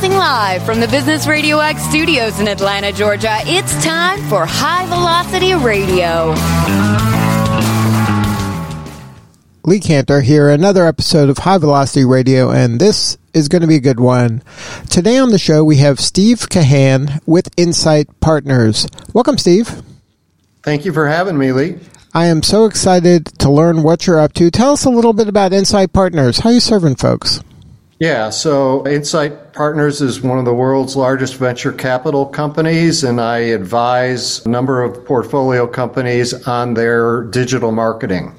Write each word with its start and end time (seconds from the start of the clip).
Broadcasting 0.00 0.18
live 0.18 0.62
from 0.64 0.80
the 0.80 0.88
Business 0.88 1.26
Radio 1.26 1.58
X 1.58 1.82
studios 1.82 2.40
in 2.40 2.48
Atlanta, 2.48 2.90
Georgia, 2.90 3.36
it's 3.42 3.84
time 3.84 4.18
for 4.30 4.46
High 4.46 4.86
Velocity 4.86 5.52
Radio. 5.52 6.30
Lee 9.62 9.78
Kantor 9.78 10.22
here, 10.22 10.48
another 10.48 10.86
episode 10.86 11.28
of 11.28 11.36
High 11.36 11.58
Velocity 11.58 12.06
Radio, 12.06 12.50
and 12.50 12.80
this 12.80 13.18
is 13.34 13.48
going 13.48 13.60
to 13.60 13.68
be 13.68 13.76
a 13.76 13.80
good 13.80 14.00
one. 14.00 14.42
Today 14.88 15.18
on 15.18 15.32
the 15.32 15.38
show, 15.38 15.62
we 15.62 15.76
have 15.76 16.00
Steve 16.00 16.48
Kahan 16.48 17.20
with 17.26 17.50
Insight 17.58 18.08
Partners. 18.20 18.86
Welcome, 19.12 19.36
Steve. 19.36 19.82
Thank 20.62 20.86
you 20.86 20.94
for 20.94 21.08
having 21.08 21.36
me, 21.36 21.52
Lee. 21.52 21.78
I 22.14 22.28
am 22.28 22.42
so 22.42 22.64
excited 22.64 23.26
to 23.40 23.50
learn 23.50 23.82
what 23.82 24.06
you're 24.06 24.18
up 24.18 24.32
to. 24.34 24.50
Tell 24.50 24.72
us 24.72 24.86
a 24.86 24.90
little 24.90 25.12
bit 25.12 25.28
about 25.28 25.52
Insight 25.52 25.92
Partners. 25.92 26.38
How 26.38 26.48
are 26.48 26.54
you 26.54 26.60
serving 26.60 26.96
folks? 26.96 27.42
Yeah, 28.00 28.30
so 28.30 28.86
Insight 28.86 29.52
Partners 29.52 30.00
is 30.00 30.22
one 30.22 30.38
of 30.38 30.46
the 30.46 30.54
world's 30.54 30.96
largest 30.96 31.36
venture 31.36 31.70
capital 31.70 32.24
companies, 32.24 33.04
and 33.04 33.20
I 33.20 33.40
advise 33.40 34.44
a 34.46 34.48
number 34.48 34.82
of 34.82 35.04
portfolio 35.04 35.66
companies 35.66 36.32
on 36.48 36.72
their 36.72 37.24
digital 37.24 37.72
marketing. 37.72 38.34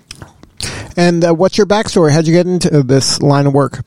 And 0.98 1.24
uh, 1.24 1.36
what's 1.36 1.60
your 1.60 1.68
backstory? 1.68 2.12
How'd 2.12 2.26
you 2.26 2.34
get 2.34 2.48
into 2.48 2.82
this 2.82 3.22
line 3.22 3.46
of 3.46 3.54
work? 3.54 3.86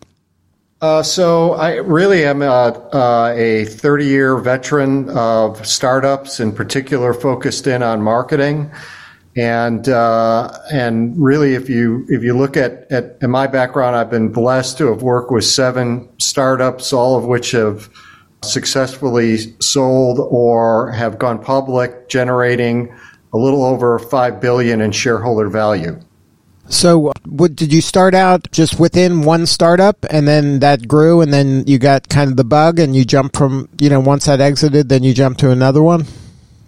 Uh, 0.80 1.02
so 1.02 1.54
I 1.54 1.78
really 1.78 2.24
am 2.24 2.42
a, 2.42 2.44
uh, 2.46 3.34
a 3.36 3.64
30 3.64 4.04
year 4.06 4.36
veteran 4.36 5.08
of 5.08 5.66
startups, 5.66 6.38
in 6.38 6.52
particular 6.52 7.12
focused 7.12 7.66
in 7.66 7.82
on 7.82 8.00
marketing. 8.00 8.70
And 9.36 9.88
uh, 9.88 10.56
and 10.72 11.16
really, 11.18 11.54
if 11.54 11.68
you 11.68 12.06
if 12.08 12.22
you 12.22 12.36
look 12.36 12.56
at, 12.56 12.90
at 12.92 13.20
my 13.22 13.48
background, 13.48 13.96
I've 13.96 14.10
been 14.10 14.28
blessed 14.28 14.78
to 14.78 14.86
have 14.88 15.02
worked 15.02 15.32
with 15.32 15.44
seven 15.44 16.08
startups, 16.18 16.92
all 16.92 17.16
of 17.16 17.24
which 17.24 17.50
have 17.50 17.90
successfully 18.42 19.54
sold 19.60 20.20
or 20.20 20.92
have 20.92 21.18
gone 21.18 21.42
public, 21.42 22.08
generating 22.08 22.94
a 23.32 23.38
little 23.38 23.64
over 23.64 23.98
five 23.98 24.40
billion 24.40 24.80
in 24.80 24.92
shareholder 24.92 25.48
value. 25.48 25.98
So, 26.68 27.12
what, 27.26 27.56
did 27.56 27.72
you 27.72 27.82
start 27.82 28.14
out 28.14 28.50
just 28.50 28.80
within 28.80 29.22
one 29.22 29.46
startup, 29.46 30.06
and 30.08 30.26
then 30.26 30.60
that 30.60 30.88
grew, 30.88 31.20
and 31.20 31.32
then 31.32 31.64
you 31.66 31.78
got 31.78 32.08
kind 32.08 32.30
of 32.30 32.36
the 32.36 32.44
bug, 32.44 32.78
and 32.78 32.96
you 32.96 33.04
jumped 33.04 33.36
from 33.36 33.68
you 33.78 33.90
know 33.90 34.00
once 34.00 34.26
that 34.26 34.40
exited, 34.40 34.88
then 34.88 35.02
you 35.02 35.12
jumped 35.12 35.40
to 35.40 35.50
another 35.50 35.82
one. 35.82 36.06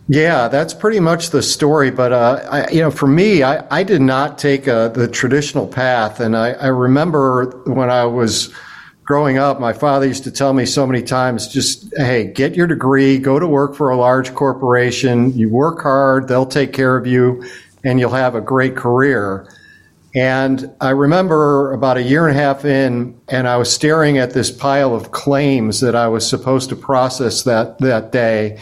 Yeah, 0.08 0.46
that's 0.46 0.72
pretty 0.72 1.00
much 1.00 1.30
the 1.30 1.42
story. 1.42 1.90
But 1.90 2.12
uh, 2.12 2.48
I, 2.50 2.70
you 2.70 2.80
know, 2.80 2.90
for 2.90 3.08
me, 3.08 3.42
I, 3.42 3.66
I 3.76 3.82
did 3.82 4.00
not 4.00 4.38
take 4.38 4.68
uh, 4.68 4.88
the 4.88 5.08
traditional 5.08 5.66
path, 5.66 6.20
and 6.20 6.36
I, 6.36 6.52
I 6.52 6.68
remember 6.68 7.62
when 7.66 7.90
I 7.90 8.04
was 8.04 8.54
growing 9.04 9.38
up, 9.38 9.60
my 9.60 9.72
father 9.72 10.06
used 10.06 10.24
to 10.24 10.30
tell 10.30 10.52
me 10.52 10.64
so 10.66 10.86
many 10.86 11.02
times, 11.02 11.48
just 11.48 11.92
hey, 11.96 12.24
get 12.32 12.54
your 12.54 12.66
degree, 12.66 13.18
go 13.18 13.38
to 13.38 13.46
work 13.46 13.74
for 13.74 13.90
a 13.90 13.96
large 13.96 14.34
corporation, 14.34 15.32
you 15.32 15.48
work 15.48 15.82
hard, 15.82 16.28
they'll 16.28 16.46
take 16.46 16.72
care 16.72 16.96
of 16.96 17.06
you, 17.06 17.44
and 17.84 17.98
you'll 17.98 18.10
have 18.10 18.34
a 18.34 18.41
great 18.41 18.76
career. 18.76 19.48
And 20.14 20.72
I 20.80 20.91
remember 20.91 21.72
about 21.72 21.98
a 21.98 22.02
year 22.02 22.26
and 22.26 22.36
a 22.36 22.41
half 22.41 22.64
in, 22.64 23.20
and 23.28 23.46
I 23.46 23.56
was 23.56 23.72
staring 23.72 24.18
at 24.18 24.32
this 24.32 24.50
pile 24.50 24.94
of 24.94 25.10
claims 25.12 25.80
that 25.80 25.94
I 25.94 26.08
was 26.08 26.28
supposed 26.28 26.68
to 26.70 26.76
process 26.76 27.42
that, 27.42 27.78
that 27.78 28.12
day 28.12 28.58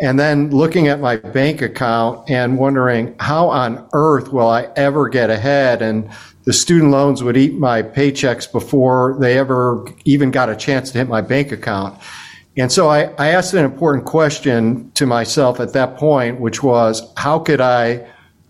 and 0.00 0.18
then 0.18 0.50
looking 0.50 0.88
at 0.88 1.00
my 1.00 1.16
bank 1.16 1.60
account 1.60 2.30
and 2.30 2.58
wondering 2.58 3.14
how 3.18 3.48
on 3.48 3.88
earth 3.92 4.32
will 4.32 4.48
I 4.48 4.68
ever 4.76 5.08
get 5.08 5.30
ahead? 5.30 5.82
And 5.82 6.08
the 6.44 6.52
student 6.52 6.90
loans 6.90 7.22
would 7.22 7.36
eat 7.36 7.54
my 7.54 7.82
paychecks 7.82 8.50
before 8.50 9.16
they 9.20 9.36
ever 9.38 9.84
even 10.04 10.30
got 10.30 10.48
a 10.48 10.56
chance 10.56 10.92
to 10.92 10.98
hit 10.98 11.08
my 11.08 11.20
bank 11.20 11.52
account. 11.52 12.00
And 12.56 12.72
so 12.72 12.88
I, 12.88 13.04
I 13.18 13.28
asked 13.28 13.54
an 13.54 13.64
important 13.64 14.04
question 14.04 14.90
to 14.92 15.06
myself 15.06 15.60
at 15.60 15.72
that 15.74 15.96
point, 15.96 16.40
which 16.40 16.62
was, 16.62 17.12
how 17.16 17.38
could 17.38 17.60
I 17.60 18.06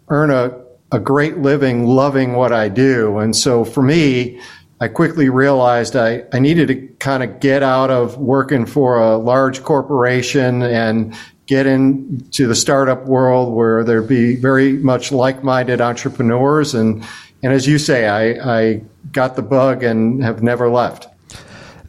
earn 0.09 0.31
a, 0.31 0.59
a 0.93 0.99
great 0.99 1.39
living 1.39 1.87
loving 1.87 2.35
what 2.35 2.53
I 2.53 2.69
do? 2.69 3.19
And 3.19 3.35
so 3.35 3.65
for 3.65 3.83
me, 3.83 4.41
I 4.81 4.89
quickly 4.89 5.29
realized 5.29 5.97
I, 5.97 6.23
I 6.33 6.39
needed 6.39 6.69
to 6.69 6.77
kind 7.01 7.23
of 7.23 7.41
get 7.41 7.63
out 7.63 7.91
of 7.91 8.17
working 8.17 8.65
for 8.65 8.99
a 8.99 9.17
large 9.17 9.63
corporation 9.63 10.63
and 10.63 11.15
get 11.49 11.67
into 11.67 12.47
the 12.47 12.55
startup 12.55 13.07
world 13.07 13.53
where 13.55 13.83
there'd 13.83 14.07
be 14.07 14.37
very 14.37 14.75
much 14.75 15.11
like-minded 15.11 15.81
entrepreneurs. 15.81 16.75
And, 16.75 17.05
and 17.43 17.53
as 17.53 17.67
you 17.67 17.79
say, 17.79 18.07
I, 18.07 18.59
I 18.61 18.83
got 19.13 19.35
the 19.35 19.43
bug 19.43 19.83
and 19.83 20.23
have 20.23 20.43
never 20.43 20.69
left. 20.69 21.09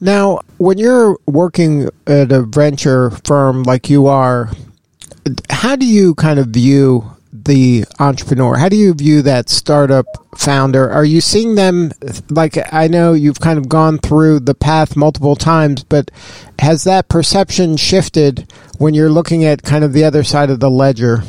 Now, 0.01 0.39
when 0.57 0.77
you're 0.77 1.17
working 1.27 1.89
at 2.07 2.31
a 2.31 2.43
venture 2.43 3.11
firm 3.25 3.63
like 3.63 3.89
you 3.89 4.07
are, 4.07 4.49
how 5.49 5.75
do 5.75 5.85
you 5.85 6.15
kind 6.15 6.39
of 6.39 6.47
view 6.47 7.11
the 7.33 7.83
entrepreneur? 7.99 8.57
How 8.57 8.69
do 8.69 8.77
you 8.77 8.93
view 8.93 9.21
that 9.23 9.49
startup 9.49 10.05
founder? 10.37 10.89
Are 10.89 11.03
you 11.03 11.19
seeing 11.19 11.55
them 11.55 11.91
like 12.29 12.57
I 12.73 12.87
know 12.87 13.11
you've 13.11 13.41
kind 13.41 13.59
of 13.59 13.67
gone 13.67 13.97
through 13.97 14.39
the 14.39 14.55
path 14.55 14.95
multiple 14.95 15.35
times, 15.35 15.83
but 15.83 16.11
has 16.59 16.85
that 16.85 17.09
perception 17.09 17.75
shifted 17.75 18.49
when 18.79 18.95
you're 18.95 19.11
looking 19.11 19.45
at 19.45 19.61
kind 19.61 19.83
of 19.83 19.93
the 19.93 20.03
other 20.03 20.23
side 20.23 20.49
of 20.49 20.59
the 20.59 20.69
ledger? 20.69 21.23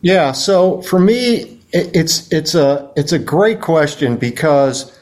Yeah, 0.00 0.32
so 0.32 0.82
for 0.82 0.98
me 0.98 1.60
it's 1.72 2.30
it's 2.32 2.54
a 2.54 2.90
it's 2.96 3.12
a 3.12 3.18
great 3.18 3.60
question 3.60 4.16
because 4.16 4.98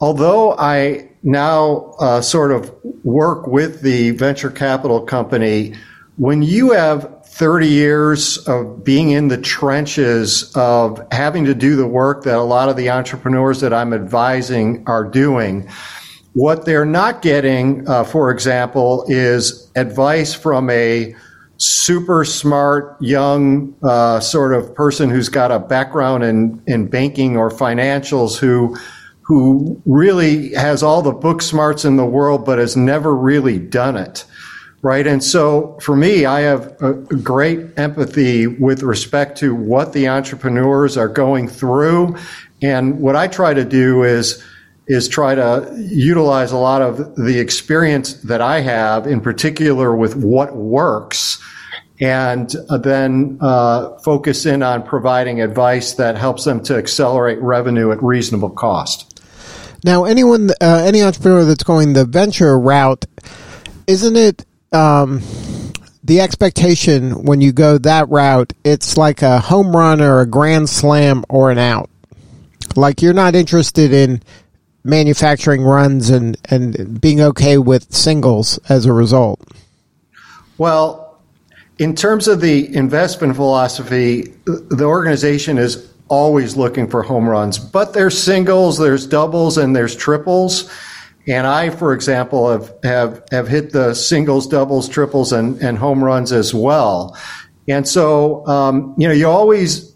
although 0.00 0.56
I 0.58 1.08
now 1.22 1.94
uh, 2.00 2.20
sort 2.20 2.50
of 2.50 2.74
work 3.04 3.46
with 3.46 3.82
the 3.82 4.10
venture 4.10 4.50
capital 4.50 5.00
company, 5.00 5.74
when 6.16 6.42
you 6.42 6.72
have 6.72 7.20
30 7.24 7.68
years 7.68 8.38
of 8.48 8.82
being 8.84 9.10
in 9.10 9.28
the 9.28 9.38
trenches 9.38 10.50
of 10.56 11.00
having 11.12 11.44
to 11.44 11.54
do 11.54 11.76
the 11.76 11.86
work 11.86 12.24
that 12.24 12.36
a 12.36 12.42
lot 12.42 12.68
of 12.68 12.76
the 12.76 12.90
entrepreneurs 12.90 13.60
that 13.60 13.72
I'm 13.72 13.92
advising 13.94 14.82
are 14.86 15.04
doing. 15.04 15.68
What 16.32 16.64
they're 16.64 16.84
not 16.84 17.22
getting, 17.22 17.88
uh, 17.88 18.04
for 18.04 18.30
example, 18.30 19.04
is 19.08 19.70
advice 19.74 20.32
from 20.32 20.70
a 20.70 21.14
super 21.56 22.24
smart 22.24 22.96
young 23.02 23.74
uh, 23.82 24.20
sort 24.20 24.54
of 24.54 24.74
person 24.74 25.10
who's 25.10 25.28
got 25.28 25.50
a 25.50 25.58
background 25.58 26.24
in, 26.24 26.62
in 26.66 26.86
banking 26.86 27.36
or 27.36 27.50
financials 27.50 28.38
who 28.38 28.76
who 29.22 29.80
really 29.86 30.52
has 30.54 30.82
all 30.82 31.02
the 31.02 31.12
book 31.12 31.40
smarts 31.40 31.84
in 31.84 31.96
the 31.96 32.04
world 32.04 32.44
but 32.44 32.58
has 32.58 32.76
never 32.76 33.14
really 33.14 33.58
done 33.60 33.96
it 33.96 34.24
right? 34.82 35.06
And 35.06 35.22
so 35.22 35.78
for 35.80 35.94
me, 35.94 36.24
I 36.24 36.40
have 36.40 36.74
a 36.80 36.94
great 36.94 37.60
empathy 37.76 38.46
with 38.46 38.82
respect 38.82 39.36
to 39.38 39.54
what 39.54 39.92
the 39.92 40.08
entrepreneurs 40.08 40.96
are 40.96 41.08
going 41.08 41.48
through. 41.48 42.16
And 42.62 43.00
what 43.00 43.16
I 43.16 43.26
try 43.26 43.54
to 43.54 43.64
do 43.64 44.02
is, 44.04 44.42
is 44.90 45.06
try 45.06 45.36
to 45.36 45.72
utilize 45.78 46.50
a 46.50 46.56
lot 46.56 46.82
of 46.82 47.14
the 47.14 47.38
experience 47.38 48.14
that 48.22 48.40
I 48.40 48.60
have, 48.60 49.06
in 49.06 49.20
particular 49.20 49.94
with 49.94 50.16
what 50.16 50.56
works, 50.56 51.40
and 52.00 52.50
then 52.82 53.38
uh, 53.40 53.96
focus 53.98 54.46
in 54.46 54.64
on 54.64 54.82
providing 54.82 55.40
advice 55.40 55.94
that 55.94 56.16
helps 56.16 56.44
them 56.44 56.60
to 56.64 56.76
accelerate 56.76 57.38
revenue 57.40 57.92
at 57.92 58.02
reasonable 58.02 58.50
cost. 58.50 59.22
Now, 59.84 60.06
anyone, 60.06 60.50
uh, 60.60 60.82
any 60.84 61.02
entrepreneur 61.02 61.44
that's 61.44 61.62
going 61.62 61.92
the 61.92 62.04
venture 62.04 62.58
route, 62.58 63.04
isn't 63.86 64.16
it 64.16 64.44
um, 64.72 65.22
the 66.02 66.20
expectation 66.20 67.22
when 67.22 67.40
you 67.40 67.52
go 67.52 67.78
that 67.78 68.08
route, 68.08 68.54
it's 68.64 68.96
like 68.96 69.22
a 69.22 69.38
home 69.38 69.76
run 69.76 70.00
or 70.00 70.20
a 70.20 70.26
grand 70.26 70.68
slam 70.68 71.24
or 71.28 71.52
an 71.52 71.58
out. 71.58 71.88
Like 72.74 73.02
you're 73.02 73.14
not 73.14 73.36
interested 73.36 73.92
in 73.92 74.22
manufacturing 74.84 75.62
runs 75.62 76.10
and, 76.10 76.36
and 76.50 77.00
being 77.00 77.20
okay 77.20 77.58
with 77.58 77.92
singles 77.94 78.58
as 78.68 78.86
a 78.86 78.92
result. 78.92 79.40
Well, 80.58 81.18
in 81.78 81.94
terms 81.94 82.28
of 82.28 82.40
the 82.40 82.74
investment 82.74 83.36
philosophy, 83.36 84.34
the 84.44 84.84
organization 84.84 85.58
is 85.58 85.90
always 86.08 86.56
looking 86.56 86.88
for 86.88 87.02
home 87.02 87.28
runs, 87.28 87.58
but 87.58 87.94
there's 87.94 88.20
singles, 88.20 88.78
there's 88.78 89.06
doubles, 89.06 89.56
and 89.56 89.74
there's 89.74 89.96
triples. 89.96 90.70
And 91.26 91.46
I, 91.46 91.70
for 91.70 91.92
example, 91.92 92.50
have, 92.50 92.74
have, 92.82 93.22
have 93.30 93.48
hit 93.48 93.72
the 93.72 93.94
singles, 93.94 94.46
doubles, 94.46 94.88
triples, 94.88 95.32
and, 95.32 95.58
and 95.62 95.78
home 95.78 96.02
runs 96.02 96.32
as 96.32 96.52
well. 96.52 97.16
And 97.68 97.86
so, 97.86 98.46
um, 98.46 98.94
you 98.98 99.06
know, 99.06 99.14
you 99.14 99.28
always, 99.28 99.94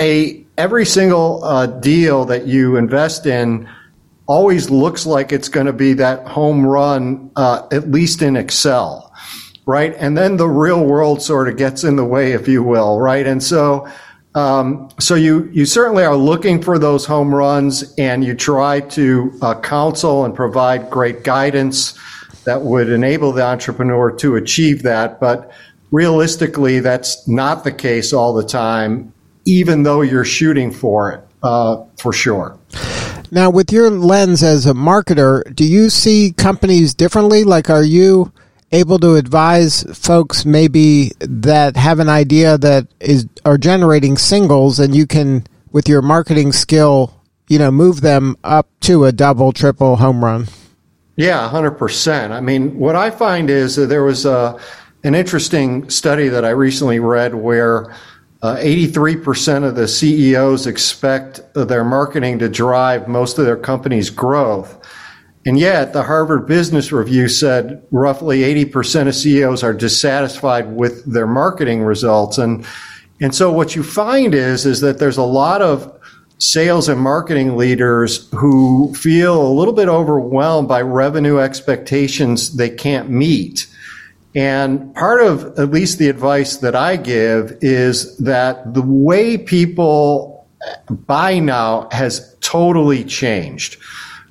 a, 0.00 0.44
every 0.58 0.84
single 0.84 1.42
uh, 1.42 1.66
deal 1.66 2.24
that 2.26 2.46
you 2.46 2.76
invest 2.76 3.26
in 3.26 3.68
always 4.26 4.70
looks 4.70 5.06
like 5.06 5.32
it's 5.32 5.48
going 5.48 5.66
to 5.66 5.72
be 5.72 5.92
that 5.94 6.26
home 6.26 6.66
run, 6.66 7.30
uh, 7.36 7.66
at 7.70 7.90
least 7.90 8.22
in 8.22 8.36
Excel, 8.36 9.12
right? 9.66 9.94
And 9.98 10.16
then 10.16 10.36
the 10.36 10.48
real 10.48 10.84
world 10.84 11.22
sort 11.22 11.48
of 11.48 11.56
gets 11.56 11.84
in 11.84 11.96
the 11.96 12.04
way, 12.04 12.32
if 12.32 12.48
you 12.48 12.62
will, 12.62 13.00
right? 13.00 13.26
And 13.26 13.42
so, 13.42 13.86
um, 14.34 14.88
so 14.98 15.14
you 15.14 15.48
you 15.52 15.64
certainly 15.64 16.02
are 16.04 16.16
looking 16.16 16.60
for 16.60 16.78
those 16.78 17.06
home 17.06 17.32
runs, 17.32 17.94
and 17.98 18.24
you 18.24 18.34
try 18.34 18.80
to 18.80 19.32
uh, 19.42 19.60
counsel 19.60 20.24
and 20.24 20.34
provide 20.34 20.90
great 20.90 21.22
guidance 21.22 21.96
that 22.44 22.62
would 22.62 22.88
enable 22.88 23.32
the 23.32 23.42
entrepreneur 23.42 24.10
to 24.10 24.36
achieve 24.36 24.82
that. 24.82 25.20
But 25.20 25.52
realistically, 25.92 26.80
that's 26.80 27.28
not 27.28 27.62
the 27.62 27.72
case 27.72 28.12
all 28.12 28.34
the 28.34 28.44
time, 28.44 29.12
even 29.44 29.84
though 29.84 30.00
you're 30.00 30.24
shooting 30.24 30.72
for 30.72 31.12
it, 31.12 31.20
uh, 31.42 31.84
for 31.96 32.12
sure. 32.12 32.58
Now, 33.34 33.50
with 33.50 33.72
your 33.72 33.90
lens 33.90 34.44
as 34.44 34.64
a 34.64 34.74
marketer, 34.74 35.42
do 35.52 35.64
you 35.64 35.90
see 35.90 36.32
companies 36.36 36.94
differently? 36.94 37.42
Like, 37.42 37.68
are 37.68 37.82
you 37.82 38.32
able 38.70 39.00
to 39.00 39.16
advise 39.16 39.82
folks 39.92 40.46
maybe 40.46 41.10
that 41.18 41.76
have 41.76 41.98
an 41.98 42.08
idea 42.08 42.56
that 42.58 42.86
is 43.00 43.26
are 43.44 43.58
generating 43.58 44.16
singles, 44.16 44.78
and 44.78 44.94
you 44.94 45.08
can, 45.08 45.44
with 45.72 45.88
your 45.88 46.00
marketing 46.00 46.52
skill, 46.52 47.20
you 47.48 47.58
know, 47.58 47.72
move 47.72 48.02
them 48.02 48.36
up 48.44 48.68
to 48.82 49.04
a 49.04 49.10
double, 49.10 49.50
triple 49.50 49.96
home 49.96 50.24
run? 50.24 50.46
Yeah, 51.16 51.50
100%. 51.52 52.30
I 52.30 52.40
mean, 52.40 52.78
what 52.78 52.94
I 52.94 53.10
find 53.10 53.50
is 53.50 53.74
that 53.74 53.86
there 53.86 54.04
was 54.04 54.26
a, 54.26 54.60
an 55.02 55.16
interesting 55.16 55.90
study 55.90 56.28
that 56.28 56.44
I 56.44 56.50
recently 56.50 57.00
read 57.00 57.34
where 57.34 57.92
uh, 58.44 58.58
83% 58.58 59.66
of 59.66 59.74
the 59.74 59.88
CEOs 59.88 60.66
expect 60.66 61.40
their 61.54 61.82
marketing 61.82 62.38
to 62.40 62.48
drive 62.50 63.08
most 63.08 63.38
of 63.38 63.46
their 63.46 63.56
company's 63.56 64.10
growth. 64.10 64.78
And 65.46 65.58
yet, 65.58 65.94
the 65.94 66.02
Harvard 66.02 66.46
Business 66.46 66.92
Review 66.92 67.28
said 67.28 67.82
roughly 67.90 68.40
80% 68.40 69.08
of 69.08 69.14
CEOs 69.14 69.62
are 69.62 69.72
dissatisfied 69.72 70.76
with 70.76 71.10
their 71.10 71.26
marketing 71.26 71.84
results. 71.84 72.36
And, 72.36 72.66
and 73.18 73.34
so 73.34 73.50
what 73.50 73.74
you 73.74 73.82
find 73.82 74.34
is, 74.34 74.66
is 74.66 74.82
that 74.82 74.98
there's 74.98 75.16
a 75.16 75.22
lot 75.22 75.62
of 75.62 75.98
sales 76.36 76.86
and 76.86 77.00
marketing 77.00 77.56
leaders 77.56 78.28
who 78.32 78.92
feel 78.92 79.40
a 79.40 79.54
little 79.54 79.72
bit 79.72 79.88
overwhelmed 79.88 80.68
by 80.68 80.82
revenue 80.82 81.38
expectations 81.38 82.58
they 82.58 82.68
can't 82.68 83.08
meet. 83.08 83.66
And 84.34 84.92
part 84.94 85.20
of 85.20 85.58
at 85.58 85.70
least 85.70 85.98
the 85.98 86.08
advice 86.08 86.56
that 86.56 86.74
I 86.74 86.96
give 86.96 87.56
is 87.60 88.16
that 88.18 88.74
the 88.74 88.82
way 88.82 89.38
people 89.38 90.46
buy 91.06 91.38
now 91.38 91.88
has 91.92 92.36
totally 92.40 93.04
changed, 93.04 93.76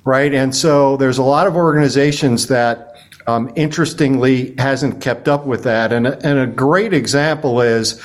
right? 0.04 0.34
And 0.34 0.54
so 0.54 0.96
there's 0.98 1.18
a 1.18 1.22
lot 1.22 1.46
of 1.46 1.56
organizations 1.56 2.48
that 2.48 2.96
um, 3.26 3.50
interestingly 3.56 4.54
hasn't 4.58 5.00
kept 5.00 5.28
up 5.28 5.46
with 5.46 5.64
that. 5.64 5.92
And, 5.92 6.06
and 6.06 6.38
a 6.38 6.46
great 6.46 6.92
example 6.92 7.62
is 7.62 8.02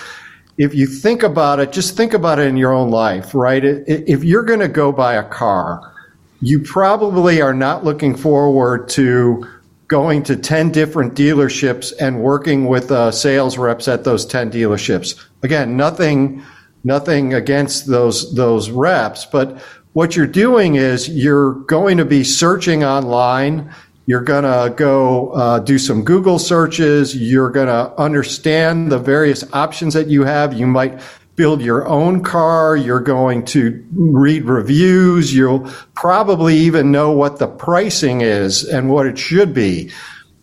if 0.58 0.74
you 0.74 0.88
think 0.88 1.24
about 1.24 1.60
it, 1.60 1.72
just 1.72 1.98
think 1.98 2.14
about 2.14 2.40
it 2.40 2.48
in 2.48 2.58
your 2.58 2.74
own 2.74 2.92
life, 2.92 3.34
right? 3.34 3.64
If 3.64 4.24
you're 4.24 4.44
going 4.44 4.60
to 4.60 4.68
go 4.68 4.92
buy 4.92 5.16
a 5.16 5.24
car, 5.24 5.94
you 6.42 6.62
probably 6.62 7.42
are 7.42 7.54
not 7.54 7.84
looking 7.84 8.16
forward 8.16 8.88
to 8.90 9.46
going 9.90 10.24
to 10.24 10.38
10 10.38 10.72
different 10.72 11.14
dealerships 11.16 11.92
and 12.00 12.22
working 12.22 12.66
with 12.66 12.90
uh, 12.92 13.12
sales 13.12 13.58
reps 13.58 13.90
at 13.90 14.06
those 14.06 14.26
10 14.26 14.52
dealerships. 14.52 15.22
Again, 15.44 15.76
nothing, 15.76 16.42
nothing 16.86 17.34
against 17.34 17.88
those, 17.88 18.34
those 18.36 18.70
reps, 18.70 19.26
but 19.26 19.62
what 19.94 20.16
you're 20.16 20.28
doing 20.28 20.76
is 20.76 21.10
you're 21.10 21.56
going 21.66 21.98
to 21.98 22.06
be 22.06 22.24
searching 22.24 22.84
online 22.84 23.70
you're 24.10 24.22
going 24.22 24.44
to 24.44 24.74
go 24.76 25.30
uh, 25.34 25.60
do 25.60 25.78
some 25.78 26.04
Google 26.04 26.40
searches. 26.40 27.16
You're 27.16 27.52
going 27.52 27.68
to 27.68 27.94
understand 28.02 28.92
the 28.92 28.98
various 28.98 29.44
options 29.54 29.94
that 29.94 30.08
you 30.08 30.24
have. 30.24 30.52
You 30.52 30.66
might 30.66 31.00
build 31.40 31.62
your 31.62 31.88
own 31.88 32.22
car. 32.22 32.76
You're 32.76 33.00
going 33.00 33.46
to 33.46 33.82
read 33.94 34.44
reviews. 34.44 35.34
You'll 35.34 35.72
probably 35.96 36.58
even 36.58 36.92
know 36.92 37.14
what 37.14 37.40
the 37.40 37.48
pricing 37.48 38.20
is 38.20 38.66
and 38.66 38.90
what 38.90 39.06
it 39.06 39.18
should 39.18 39.54
be. 39.54 39.90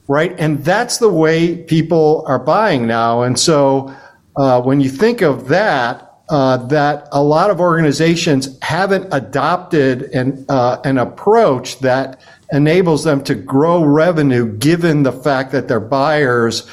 Right. 0.09 0.35
And 0.39 0.65
that's 0.65 0.97
the 0.97 1.11
way 1.11 1.59
people 1.65 2.25
are 2.27 2.39
buying 2.39 2.87
now. 2.87 3.25
And 3.25 3.39
so 3.39 3.95
uh, 4.37 4.63
when 4.63 4.81
you 4.81 4.89
think 4.89 5.21
of 5.21 5.49
that, 5.49 6.15
uh, 6.31 6.57
that 6.69 7.09
a 7.13 7.23
lot 7.23 7.51
of 7.51 7.61
organizations 7.61 8.59
haven't 8.63 9.07
adopted 9.13 10.05
an, 10.15 10.47
uh, 10.49 10.79
an 10.85 10.97
approach 10.97 11.79
that 11.81 12.23
enables 12.53 13.05
them 13.05 13.23
to 13.25 13.35
grow 13.35 13.85
revenue 13.85 14.51
given 14.57 15.03
the 15.03 15.13
fact 15.13 15.53
that 15.53 15.69
their 15.69 15.79
buyers 15.79 16.67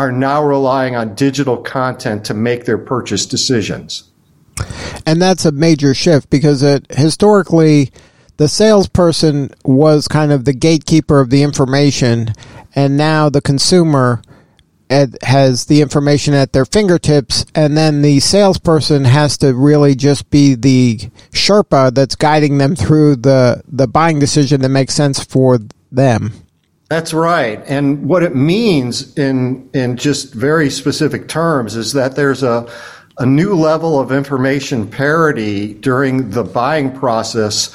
are 0.00 0.10
now 0.10 0.42
relying 0.42 0.96
on 0.96 1.14
digital 1.14 1.58
content 1.58 2.24
to 2.24 2.32
make 2.32 2.64
their 2.64 2.78
purchase 2.78 3.26
decisions. 3.26 4.10
And 5.04 5.20
that's 5.20 5.44
a 5.44 5.52
major 5.52 5.92
shift 5.92 6.30
because 6.30 6.62
it 6.62 6.86
historically 6.90 7.92
the 8.38 8.48
salesperson 8.48 9.50
was 9.64 10.08
kind 10.08 10.32
of 10.32 10.46
the 10.46 10.54
gatekeeper 10.54 11.20
of 11.20 11.28
the 11.28 11.42
information 11.42 12.32
and 12.74 12.96
now 12.96 13.28
the 13.28 13.42
consumer 13.42 14.22
has 15.22 15.66
the 15.66 15.82
information 15.82 16.34
at 16.34 16.52
their 16.52 16.64
fingertips, 16.64 17.46
and 17.54 17.76
then 17.76 18.02
the 18.02 18.18
salesperson 18.18 19.04
has 19.04 19.38
to 19.38 19.54
really 19.54 19.94
just 19.94 20.28
be 20.30 20.56
the 20.56 20.98
Sherpa 21.30 21.94
that's 21.94 22.16
guiding 22.16 22.58
them 22.58 22.74
through 22.74 23.16
the, 23.16 23.62
the 23.68 23.86
buying 23.86 24.18
decision 24.18 24.62
that 24.62 24.68
makes 24.68 24.94
sense 24.94 25.22
for 25.22 25.60
them. 25.92 26.32
That's 26.90 27.14
right. 27.14 27.62
And 27.68 28.08
what 28.08 28.24
it 28.24 28.34
means 28.34 29.16
in, 29.16 29.70
in 29.72 29.96
just 29.96 30.34
very 30.34 30.68
specific 30.68 31.28
terms 31.28 31.76
is 31.76 31.92
that 31.92 32.16
there's 32.16 32.42
a, 32.42 32.68
a 33.16 33.24
new 33.24 33.54
level 33.54 34.00
of 34.00 34.10
information 34.10 34.90
parity 34.90 35.74
during 35.74 36.30
the 36.30 36.42
buying 36.42 36.90
process 36.90 37.72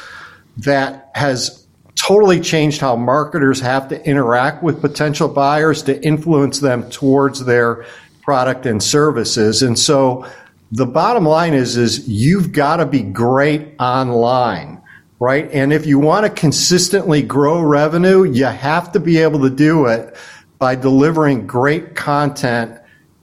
that 0.58 1.12
has 1.16 1.66
totally 1.96 2.42
changed 2.42 2.82
how 2.82 2.98
marketers 2.98 3.62
have 3.62 3.88
to 3.88 4.06
interact 4.06 4.62
with 4.62 4.82
potential 4.82 5.30
buyers 5.30 5.82
to 5.84 6.04
influence 6.06 6.60
them 6.60 6.90
towards 6.90 7.46
their 7.46 7.86
product 8.22 8.66
and 8.66 8.84
services. 8.84 9.64
And 9.64 9.80
so 9.80 10.28
the 10.74 10.86
bottom 10.86 11.26
line 11.26 11.54
is, 11.54 11.78
is 11.78 12.06
you've 12.06 12.52
got 12.52 12.78
to 12.78 12.86
be 12.86 13.02
great 13.02 13.76
online, 13.80 14.82
right? 15.20 15.50
And 15.52 15.72
if 15.72 15.86
you 15.86 16.00
want 16.00 16.26
to 16.26 16.30
consistently 16.30 17.22
grow 17.22 17.62
revenue, 17.62 18.24
you 18.24 18.46
have 18.46 18.92
to 18.94 19.00
be 19.00 19.18
able 19.20 19.42
to 19.42 19.50
do 19.50 19.86
it 19.86 20.16
by 20.60 20.76
delivering 20.76 21.48
great 21.48 21.96
content 21.96 22.80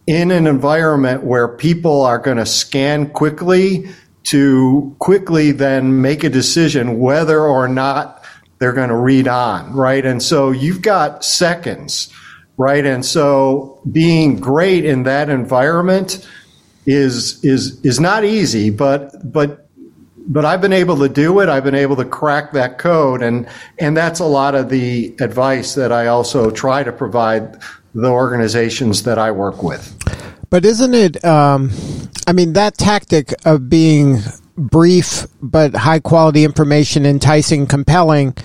in 0.06 0.30
an 0.30 0.46
environment 0.46 1.22
where 1.22 1.48
people 1.48 2.02
are 2.02 2.18
going 2.18 2.36
to 2.36 2.46
scan 2.46 3.10
quickly 3.10 3.88
to 4.24 4.94
quickly 4.98 5.52
then 5.52 6.00
make 6.00 6.24
a 6.24 6.28
decision 6.28 6.98
whether 6.98 7.40
or 7.40 7.68
not 7.68 8.24
they're 8.58 8.72
going 8.72 8.88
to 8.88 8.96
read 8.96 9.26
on, 9.26 9.72
right? 9.72 10.04
And 10.04 10.22
so 10.22 10.52
you've 10.52 10.82
got 10.82 11.24
seconds, 11.24 12.12
right? 12.56 12.84
And 12.86 13.04
so 13.04 13.80
being 13.90 14.38
great 14.38 14.84
in 14.84 15.02
that 15.02 15.28
environment 15.28 16.28
is 16.86 17.44
is 17.44 17.80
is 17.84 18.00
not 18.00 18.24
easy, 18.24 18.70
but 18.70 19.32
but 19.32 19.61
but 20.26 20.44
I've 20.44 20.60
been 20.60 20.72
able 20.72 20.98
to 20.98 21.08
do 21.08 21.40
it. 21.40 21.48
I've 21.48 21.64
been 21.64 21.74
able 21.74 21.96
to 21.96 22.04
crack 22.04 22.52
that 22.52 22.78
code, 22.78 23.22
and 23.22 23.48
and 23.78 23.96
that's 23.96 24.20
a 24.20 24.24
lot 24.24 24.54
of 24.54 24.68
the 24.68 25.14
advice 25.20 25.74
that 25.74 25.92
I 25.92 26.06
also 26.06 26.50
try 26.50 26.82
to 26.82 26.92
provide 26.92 27.58
the 27.94 28.08
organizations 28.08 29.02
that 29.02 29.18
I 29.18 29.30
work 29.30 29.62
with. 29.62 29.96
But 30.50 30.64
isn't 30.64 30.94
it? 30.94 31.24
Um, 31.24 31.70
I 32.26 32.32
mean, 32.32 32.52
that 32.54 32.76
tactic 32.78 33.34
of 33.44 33.68
being 33.68 34.18
brief 34.56 35.26
but 35.40 35.74
high 35.74 36.00
quality 36.00 36.44
information, 36.44 37.06
enticing, 37.06 37.66
compelling, 37.66 38.36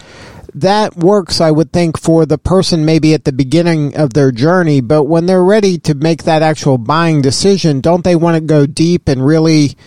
that 0.53 0.95
works, 0.95 1.39
I 1.41 1.51
would 1.51 1.71
think, 1.71 1.99
for 1.99 2.25
the 2.25 2.37
person 2.37 2.85
maybe 2.85 3.13
at 3.13 3.25
the 3.25 3.31
beginning 3.31 3.95
of 3.95 4.13
their 4.13 4.31
journey. 4.31 4.81
But 4.81 5.03
when 5.03 5.25
they're 5.25 5.43
ready 5.43 5.77
to 5.79 5.93
make 5.93 6.23
that 6.23 6.41
actual 6.41 6.77
buying 6.77 7.21
decision, 7.21 7.81
don't 7.81 8.03
they 8.03 8.15
want 8.15 8.35
to 8.35 8.41
go 8.41 8.65
deep 8.65 9.07
and 9.07 9.25
really 9.25 9.77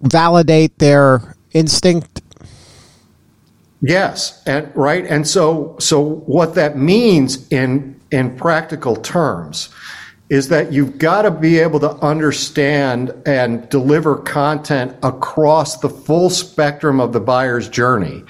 validate 0.00 0.78
their 0.78 1.36
instinct? 1.52 2.22
Yes, 3.80 4.42
and 4.46 4.70
right, 4.74 5.06
and 5.06 5.26
so 5.26 5.76
so 5.78 6.02
what 6.26 6.54
that 6.56 6.76
means 6.76 7.46
in 7.48 8.00
in 8.10 8.36
practical 8.36 8.96
terms 8.96 9.68
is 10.30 10.48
that 10.48 10.72
you've 10.72 10.98
got 10.98 11.22
to 11.22 11.30
be 11.30 11.58
able 11.58 11.80
to 11.80 11.90
understand 11.96 13.14
and 13.24 13.68
deliver 13.70 14.16
content 14.16 14.94
across 15.02 15.78
the 15.78 15.88
full 15.88 16.28
spectrum 16.28 17.00
of 17.00 17.12
the 17.12 17.20
buyer's 17.20 17.68
journey, 17.68 18.22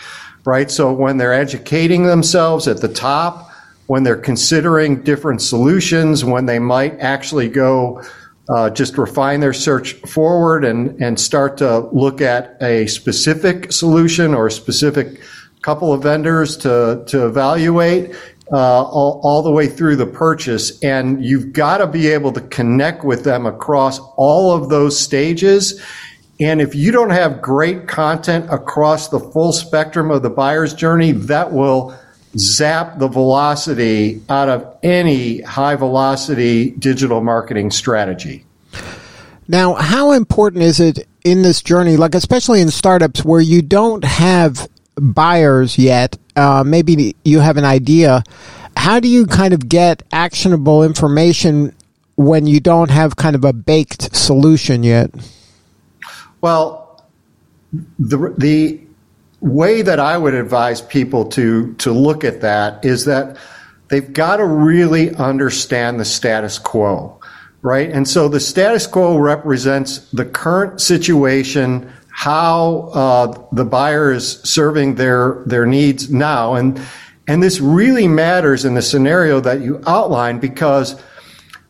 right? 0.45 0.71
So 0.71 0.93
when 0.93 1.17
they're 1.17 1.33
educating 1.33 2.05
themselves 2.05 2.69
at 2.69 2.81
the 2.81 2.89
top, 2.89 3.51
when 3.87 4.05
they're 4.05 4.17
considering 4.17 5.03
different 5.03 5.43
solutions, 5.43 6.25
when 6.25 6.47
they 6.47 6.59
might 6.59 6.99
actually 7.01 7.49
go 7.49 8.03
uh, 8.49 8.71
just 8.71 8.97
refine 8.97 9.41
their 9.41 9.53
search 9.53 9.95
forward 9.95 10.65
and, 10.65 11.01
and 11.03 11.21
start 11.21 11.59
to 11.59 11.81
look 11.93 12.21
at 12.21 12.57
a 12.63 12.87
specific 12.87 13.73
solution 13.73 14.35
or 14.35 14.47
a 14.47 14.51
specific 14.53 15.21
couple 15.63 15.93
of 15.93 16.03
vendors 16.03 16.57
to, 16.57 17.05
to 17.07 17.27
evaluate 17.27 18.15
uh, 18.51 18.83
all, 18.85 19.21
all 19.23 19.43
the 19.43 19.51
way 19.51 19.67
through 19.67 19.97
the 19.97 20.07
purchase. 20.07 20.83
And 20.83 21.23
you've 21.23 21.53
got 21.53 21.79
to 21.79 21.87
be 21.87 22.09
able 22.09 22.33
to 22.33 22.41
connect 22.41 23.05
with 23.05 23.25
them 23.25 23.45
across 23.45 23.99
all 24.17 24.53
of 24.53 24.71
those 24.71 24.99
stages. 24.99 25.83
And 26.41 26.61
if 26.61 26.75
you 26.75 26.93
don't 26.93 27.11
have 27.11 27.43
great 27.43 27.89
content 27.89 28.47
across 28.51 29.09
the 29.09 29.19
full 29.19 29.53
spectrum 29.53 30.11
of 30.11 30.23
the 30.23 30.31
buyer's 30.31 30.73
journey, 30.73 31.13
that 31.13 31.53
will 31.53 31.99
zap 32.37 32.99
the 32.99 33.09
velocity 33.09 34.23
out 34.29 34.49
of 34.49 34.77
any 34.83 35.41
high 35.41 35.77
velocity 35.77 36.71
digital 36.73 37.21
marketing 37.23 37.71
strategy. 37.71 38.45
Now, 39.47 39.75
how 39.75 40.13
important 40.13 40.63
is 40.63 40.79
it 40.79 41.09
in 41.25 41.43
this 41.43 41.63
journey, 41.63 41.97
like 41.97 42.15
especially 42.15 42.61
in 42.61 42.71
startups 42.71 43.25
where 43.25 43.41
you 43.41 43.63
don't 43.63 44.05
have 44.05 44.69
buyers 44.97 45.79
yet? 45.79 46.19
Uh, 46.37 46.63
maybe 46.65 47.17
you 47.25 47.41
have 47.41 47.57
an 47.57 47.65
idea. 47.65 48.23
How 48.77 49.01
do 49.01 49.09
you 49.09 49.27
kind 49.27 49.55
of 49.55 49.69
get 49.69 50.03
actionable 50.13 50.85
information 50.85 51.75
when 52.17 52.47
you 52.47 52.61
don't 52.61 52.91
have 52.91 53.17
kind 53.17 53.35
of 53.35 53.45
a 53.45 53.53
baked 53.53 54.15
solution 54.15 54.83
yet? 54.83 55.11
Well, 56.41 57.05
the 57.99 58.35
the 58.37 58.81
way 59.41 59.83
that 59.83 60.01
I 60.01 60.19
would 60.19 60.35
advise 60.35 60.81
people 60.81 61.27
to 61.27 61.75
to 61.75 61.93
look 61.93 62.25
at 62.25 62.41
that 62.41 62.85
is 62.85 63.05
that 63.05 63.37
they've 63.89 64.13
got 64.13 64.37
to 64.37 64.45
really 64.45 65.15
understand 65.15 66.01
the 66.01 66.05
status 66.05 66.59
quo, 66.59 67.21
right? 67.63 67.91
And 67.91 68.07
so 68.09 68.29
the 68.29 68.41
status 68.41 68.87
quo 68.87 69.17
represents 69.19 69.99
the 70.11 70.25
current 70.25 70.81
situation, 70.81 71.91
how 72.09 72.91
uh, 72.93 73.45
the 73.53 73.65
buyer 73.65 74.13
is 74.13 74.41
serving 74.43 74.97
their 74.97 75.43
their 75.47 75.67
needs 75.67 76.11
now, 76.11 76.55
and 76.55 76.81
and 77.29 77.43
this 77.43 77.61
really 77.61 78.09
matters 78.09 78.65
in 78.65 78.75
the 78.75 78.83
scenario 78.83 79.39
that 79.41 79.61
you 79.61 79.83
outline 79.87 80.41
because 80.41 81.01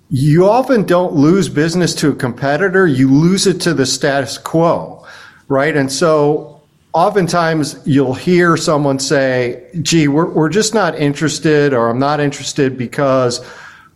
you 0.08 0.48
often 0.48 0.84
don't 0.84 1.12
lose 1.12 1.50
business 1.50 1.94
to 1.96 2.08
a 2.08 2.14
competitor, 2.14 2.86
you 2.86 3.12
lose 3.12 3.46
it 3.46 3.60
to 3.60 3.74
the 3.74 3.84
status 3.84 4.38
quo, 4.38 5.04
right? 5.48 5.76
And 5.76 5.92
so 5.92 6.57
oftentimes 6.98 7.78
you'll 7.84 8.12
hear 8.12 8.56
someone 8.56 8.98
say, 8.98 9.64
gee, 9.82 10.08
we're, 10.08 10.28
we're 10.28 10.48
just 10.48 10.74
not 10.74 10.98
interested, 10.98 11.72
or 11.72 11.88
I'm 11.90 12.00
not 12.00 12.18
interested 12.18 12.76
because 12.76 13.44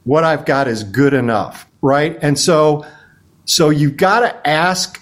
what 0.05 0.23
I've 0.23 0.45
got 0.45 0.69
is 0.69 0.85
good 0.85 1.13
enough, 1.13 1.67
right? 1.81 2.17
And 2.23 2.39
so, 2.39 2.87
so 3.45 3.71
you've 3.71 3.97
got 3.97 4.21
to 4.21 4.49
ask 4.49 5.01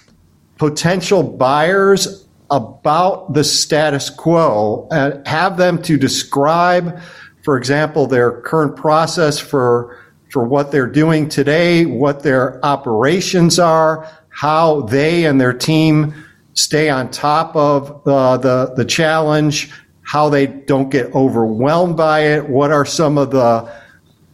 potential 0.57 1.21
buyers 1.21 2.27
about 2.49 3.35
the 3.35 3.43
status 3.43 4.09
quo 4.09 4.87
and 4.89 5.25
have 5.27 5.57
them 5.57 5.79
to 5.83 5.95
describe, 5.95 6.99
for 7.43 7.55
example, 7.55 8.07
their 8.07 8.41
current 8.41 8.75
process 8.75 9.37
for 9.37 9.97
for 10.31 10.45
what 10.45 10.71
they're 10.71 10.87
doing 10.87 11.27
today, 11.27 11.85
what 11.85 12.23
their 12.23 12.65
operations 12.65 13.59
are, 13.59 14.09
how 14.29 14.81
they 14.83 15.25
and 15.25 15.41
their 15.41 15.51
team 15.51 16.15
stay 16.53 16.89
on 16.89 17.09
top 17.11 17.55
of 17.55 18.05
uh, 18.07 18.37
the 18.37 18.73
the 18.75 18.85
challenge, 18.85 19.71
how 20.03 20.29
they 20.29 20.47
don't 20.47 20.89
get 20.89 21.13
overwhelmed 21.15 21.97
by 21.97 22.21
it, 22.21 22.49
what 22.49 22.71
are 22.71 22.85
some 22.85 23.17
of 23.17 23.31
the 23.31 23.71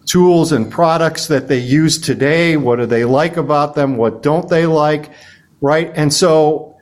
tools 0.08 0.52
and 0.52 0.72
products 0.72 1.28
that 1.28 1.48
they 1.48 1.60
use 1.60 1.98
today, 1.98 2.58
what 2.58 2.78
do 2.78 2.86
they 2.86 3.06
like 3.06 3.38
about 3.38 3.76
them, 3.76 3.98
what 3.98 4.24
don't 4.24 4.50
they 4.50 4.66
like, 4.66 5.12
right? 5.62 5.92
And 5.96 6.14
so 6.14 6.76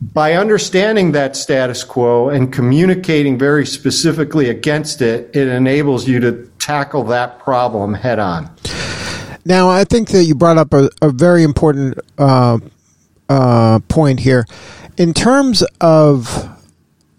by 0.00 0.32
understanding 0.34 1.12
that 1.12 1.36
status 1.36 1.84
quo 1.84 2.28
and 2.28 2.52
communicating 2.52 3.38
very 3.38 3.64
specifically 3.64 4.48
against 4.48 5.00
it, 5.00 5.30
it 5.36 5.46
enables 5.46 6.08
you 6.08 6.18
to 6.20 6.50
tackle 6.58 7.04
that 7.04 7.38
problem 7.38 7.94
head 7.94 8.18
on. 8.18 8.50
Now, 9.44 9.68
I 9.68 9.84
think 9.84 10.08
that 10.10 10.24
you 10.24 10.34
brought 10.34 10.58
up 10.58 10.72
a, 10.72 10.88
a 11.00 11.10
very 11.10 11.42
important 11.42 11.98
uh, 12.18 12.58
uh, 13.28 13.78
point 13.88 14.20
here. 14.20 14.46
In 14.96 15.14
terms 15.14 15.64
of 15.80 16.48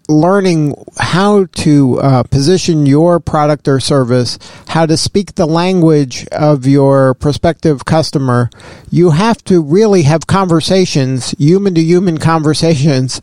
learning 0.08 0.74
how 0.98 1.46
to 1.46 1.98
uh, 2.00 2.22
position 2.24 2.84
your 2.84 3.18
product 3.18 3.66
or 3.66 3.80
service, 3.80 4.38
how 4.68 4.84
to 4.84 4.96
speak 4.96 5.34
the 5.34 5.46
language 5.46 6.26
of 6.28 6.66
your 6.66 7.14
prospective 7.14 7.84
customer, 7.84 8.50
you 8.90 9.10
have 9.10 9.42
to 9.44 9.62
really 9.62 10.02
have 10.02 10.26
conversations, 10.26 11.30
human 11.38 11.74
to 11.74 11.80
human 11.80 12.18
conversations, 12.32 13.20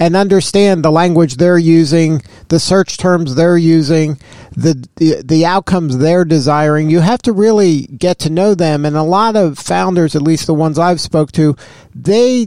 and 0.00 0.16
understand 0.16 0.84
the 0.84 0.90
language 0.90 1.36
they're 1.36 1.58
using, 1.58 2.22
the 2.48 2.58
search 2.58 2.96
terms 2.96 3.34
they're 3.34 3.58
using, 3.58 4.18
the, 4.56 4.88
the, 4.96 5.22
the 5.22 5.46
outcomes 5.46 5.98
they're 5.98 6.24
desiring. 6.24 6.88
You 6.88 7.00
have 7.00 7.22
to 7.22 7.32
really 7.32 7.82
get 7.82 8.18
to 8.20 8.30
know 8.30 8.54
them. 8.54 8.84
And 8.84 8.96
a 8.96 9.02
lot 9.02 9.36
of 9.36 9.58
founders, 9.58 10.16
at 10.16 10.22
least 10.22 10.46
the 10.46 10.54
ones 10.54 10.78
I've 10.78 11.00
spoke 11.00 11.30
to, 11.32 11.54
they 11.94 12.46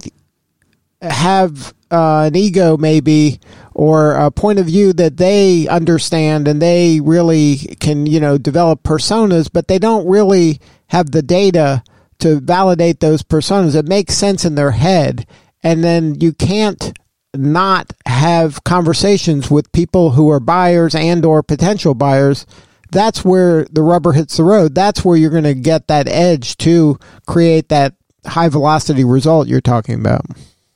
have 1.01 1.73
uh, 1.91 2.23
an 2.27 2.35
ego 2.35 2.77
maybe 2.77 3.39
or 3.73 4.13
a 4.13 4.29
point 4.29 4.59
of 4.59 4.65
view 4.65 4.93
that 4.93 5.17
they 5.17 5.67
understand 5.67 6.47
and 6.47 6.61
they 6.61 6.99
really 6.99 7.57
can 7.79 8.05
you 8.05 8.19
know 8.19 8.37
develop 8.37 8.83
personas 8.83 9.49
but 9.51 9.67
they 9.67 9.79
don't 9.79 10.07
really 10.07 10.59
have 10.87 11.09
the 11.11 11.21
data 11.21 11.83
to 12.19 12.39
validate 12.41 12.99
those 12.99 13.23
personas 13.23 13.75
it 13.75 13.87
makes 13.87 14.13
sense 14.13 14.45
in 14.45 14.55
their 14.55 14.71
head 14.71 15.25
and 15.63 15.83
then 15.83 16.19
you 16.19 16.31
can't 16.31 16.98
not 17.35 17.93
have 18.05 18.63
conversations 18.63 19.51
with 19.51 19.71
people 19.71 20.11
who 20.11 20.29
are 20.29 20.39
buyers 20.39 20.95
and 20.95 21.25
or 21.25 21.43
potential 21.43 21.93
buyers 21.93 22.45
that's 22.91 23.23
where 23.23 23.65
the 23.65 23.83
rubber 23.83 24.13
hits 24.13 24.37
the 24.37 24.43
road 24.43 24.73
that's 24.73 25.05
where 25.05 25.15
you're 25.15 25.29
going 25.29 25.43
to 25.43 25.53
get 25.53 25.87
that 25.87 26.07
edge 26.07 26.57
to 26.57 26.97
create 27.27 27.69
that 27.69 27.93
high 28.25 28.49
velocity 28.49 29.03
result 29.03 29.47
you're 29.47 29.61
talking 29.61 29.95
about 29.95 30.25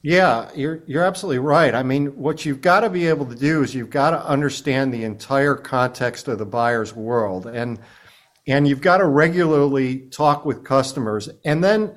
yeah, 0.06 0.50
you're 0.54 0.84
you're 0.86 1.06
absolutely 1.06 1.40
right. 1.40 1.74
I 1.74 1.82
mean, 1.82 2.08
what 2.08 2.46
you've 2.46 2.60
got 2.60 2.82
to 2.82 2.90
be 2.90 3.08
able 3.08 3.26
to 3.28 3.36
do 3.36 3.64
is 3.64 3.74
you've 3.74 3.90
got 3.90 4.12
to 4.12 4.26
understand 4.26 4.94
the 4.94 5.06
entire 5.06 5.56
context 5.56 6.28
of 6.28 6.40
the 6.40 6.46
buyer's 6.46 6.94
world 6.94 7.48
and 7.48 7.80
and 8.46 8.68
you've 8.68 8.82
got 8.82 8.98
to 8.98 9.08
regularly 9.08 10.00
talk 10.10 10.46
with 10.46 10.66
customers. 10.66 11.30
And 11.46 11.64
then 11.64 11.96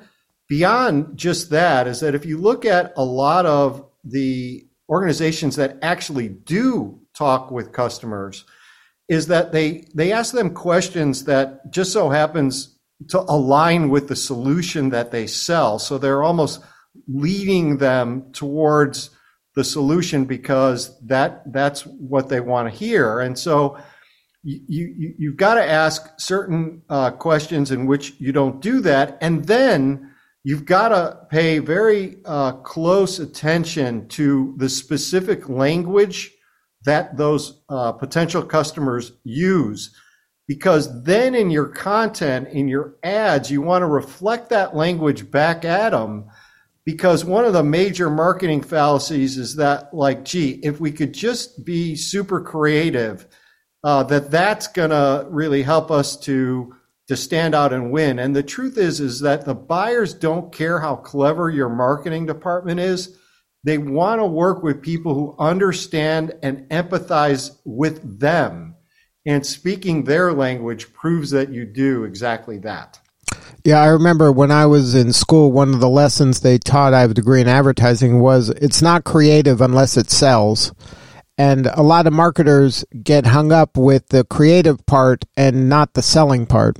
beyond 0.48 1.16
just 1.18 1.50
that 1.50 1.88
is 1.88 1.98
that 1.98 2.14
if 2.14 2.24
you 2.24 2.38
look 2.38 2.64
at 2.64 2.92
a 2.96 3.04
lot 3.04 3.44
of 3.44 3.84
the 4.10 4.66
organizations 4.88 5.56
that 5.56 5.78
actually 5.82 6.28
do 6.28 7.00
talk 7.14 7.50
with 7.50 7.72
customers 7.72 8.44
is 9.08 9.26
that 9.28 9.52
they 9.52 9.84
they 9.94 10.12
ask 10.12 10.34
them 10.34 10.54
questions 10.54 11.24
that 11.24 11.70
just 11.70 11.92
so 11.92 12.08
happens 12.10 12.78
to 13.08 13.20
align 13.20 13.88
with 13.88 14.08
the 14.08 14.16
solution 14.16 14.90
that 14.90 15.10
they 15.10 15.26
sell. 15.26 15.78
So 15.78 15.98
they're 15.98 16.22
almost 16.22 16.62
leading 17.06 17.78
them 17.78 18.32
towards 18.32 19.10
the 19.54 19.64
solution 19.64 20.24
because 20.24 20.98
that 21.06 21.52
that's 21.52 21.82
what 21.86 22.28
they 22.28 22.40
want 22.40 22.70
to 22.70 22.76
hear. 22.76 23.20
And 23.20 23.38
so 23.38 23.78
you, 24.42 24.60
you 24.68 25.14
you've 25.18 25.36
got 25.36 25.54
to 25.54 25.64
ask 25.64 26.18
certain 26.18 26.82
uh, 26.88 27.10
questions 27.10 27.70
in 27.70 27.86
which 27.86 28.14
you 28.18 28.32
don't 28.32 28.60
do 28.60 28.80
that, 28.80 29.18
and 29.20 29.44
then 29.46 30.12
you've 30.46 30.64
got 30.64 30.90
to 30.90 31.26
pay 31.28 31.58
very 31.58 32.18
uh, 32.24 32.52
close 32.52 33.18
attention 33.18 34.06
to 34.06 34.54
the 34.58 34.68
specific 34.68 35.48
language 35.48 36.30
that 36.84 37.16
those 37.16 37.62
uh, 37.68 37.90
potential 37.90 38.44
customers 38.44 39.10
use. 39.24 39.92
Because 40.46 41.02
then 41.02 41.34
in 41.34 41.50
your 41.50 41.66
content 41.66 42.46
in 42.46 42.68
your 42.68 42.94
ads 43.02 43.50
you 43.50 43.60
want 43.60 43.82
to 43.82 43.86
reflect 43.86 44.50
that 44.50 44.76
language 44.76 45.28
back 45.32 45.64
at 45.64 45.90
them 45.90 46.26
because 46.84 47.24
one 47.24 47.44
of 47.44 47.52
the 47.52 47.64
major 47.64 48.08
marketing 48.08 48.62
fallacies 48.62 49.36
is 49.38 49.56
that 49.56 49.92
like 49.92 50.24
gee 50.24 50.60
if 50.62 50.78
we 50.78 50.92
could 50.92 51.12
just 51.12 51.64
be 51.64 51.96
super 51.96 52.40
creative 52.40 53.26
uh, 53.82 54.04
that 54.04 54.30
that's 54.30 54.68
going 54.68 54.90
to 54.90 55.26
really 55.28 55.64
help 55.64 55.90
us 55.90 56.16
to 56.16 56.72
to 57.08 57.16
stand 57.16 57.54
out 57.54 57.72
and 57.72 57.90
win. 57.90 58.18
And 58.18 58.34
the 58.34 58.42
truth 58.42 58.76
is 58.76 59.00
is 59.00 59.20
that 59.20 59.44
the 59.44 59.54
buyers 59.54 60.12
don't 60.14 60.52
care 60.52 60.80
how 60.80 60.96
clever 60.96 61.50
your 61.50 61.68
marketing 61.68 62.26
department 62.26 62.80
is. 62.80 63.16
They 63.64 63.78
want 63.78 64.20
to 64.20 64.26
work 64.26 64.62
with 64.62 64.82
people 64.82 65.14
who 65.14 65.36
understand 65.38 66.34
and 66.42 66.68
empathize 66.68 67.58
with 67.64 68.20
them. 68.20 68.74
And 69.24 69.44
speaking 69.44 70.04
their 70.04 70.32
language 70.32 70.92
proves 70.92 71.30
that 71.30 71.50
you 71.50 71.64
do 71.64 72.04
exactly 72.04 72.58
that. 72.58 73.00
Yeah, 73.64 73.80
I 73.80 73.86
remember 73.88 74.30
when 74.30 74.52
I 74.52 74.66
was 74.66 74.94
in 74.94 75.12
school, 75.12 75.50
one 75.50 75.74
of 75.74 75.80
the 75.80 75.88
lessons 75.88 76.40
they 76.40 76.58
taught, 76.58 76.94
I 76.94 77.00
have 77.00 77.10
a 77.10 77.14
degree 77.14 77.40
in 77.40 77.48
advertising, 77.48 78.20
was 78.20 78.50
it's 78.50 78.80
not 78.80 79.02
creative 79.02 79.60
unless 79.60 79.96
it 79.96 80.10
sells. 80.10 80.72
And 81.38 81.66
a 81.66 81.82
lot 81.82 82.06
of 82.06 82.12
marketers 82.12 82.84
get 83.02 83.26
hung 83.26 83.52
up 83.52 83.76
with 83.76 84.08
the 84.08 84.24
creative 84.24 84.84
part 84.86 85.24
and 85.36 85.68
not 85.68 85.94
the 85.94 86.02
selling 86.02 86.46
part. 86.46 86.78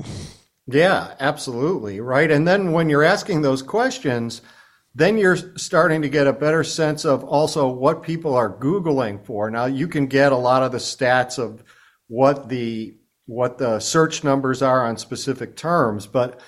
Yeah, 0.66 1.14
absolutely. 1.20 2.00
Right. 2.00 2.30
And 2.30 2.48
then 2.48 2.72
when 2.72 2.88
you're 2.88 3.04
asking 3.04 3.42
those 3.42 3.62
questions, 3.62 4.42
then 4.94 5.18
you're 5.18 5.36
starting 5.58 6.00
to 6.02 6.08
get 6.08 6.26
a 6.26 6.32
better 6.32 6.64
sense 6.64 7.04
of 7.04 7.22
also 7.22 7.68
what 7.68 8.02
people 8.02 8.34
are 8.34 8.58
Googling 8.58 9.25
for. 9.25 9.50
Now 9.50 9.66
you 9.66 9.88
can 9.88 10.06
get 10.06 10.32
a 10.32 10.36
lot 10.36 10.62
of 10.62 10.72
the 10.72 10.78
stats 10.78 11.38
of 11.38 11.62
what 12.08 12.48
the 12.48 12.96
what 13.26 13.58
the 13.58 13.80
search 13.80 14.25
numbers 14.25 14.62
are 14.62 14.86
on 14.86 14.96
specific 14.96 15.56
terms, 15.56 16.06
but 16.06 16.40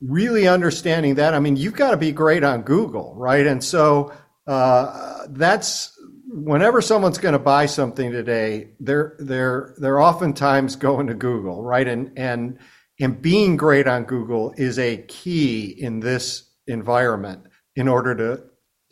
really 0.00 0.46
understanding 0.46 1.14
that, 1.14 1.34
I 1.34 1.40
mean, 1.40 1.56
you've 1.56 1.74
got 1.74 1.92
to 1.92 1.96
be 1.96 2.12
great 2.12 2.44
on 2.44 2.62
Google, 2.62 3.14
right? 3.16 3.46
And 3.46 3.64
so 3.64 4.12
uh, 4.46 5.26
that's 5.30 5.95
whenever 6.36 6.82
someone's 6.82 7.18
going 7.18 7.32
to 7.32 7.38
buy 7.38 7.66
something 7.66 8.12
today, 8.12 8.68
they're 8.78 9.16
they're 9.18 9.74
they're 9.78 10.00
oftentimes 10.00 10.76
going 10.76 11.06
to 11.06 11.14
Google, 11.14 11.62
right? 11.62 11.86
And 11.86 12.12
and 12.16 12.58
and 13.00 13.20
being 13.20 13.56
great 13.56 13.86
on 13.86 14.04
Google 14.04 14.52
is 14.56 14.78
a 14.78 14.98
key 15.08 15.64
in 15.64 16.00
this 16.00 16.48
environment 16.66 17.46
in 17.74 17.88
order 17.88 18.14
to 18.14 18.42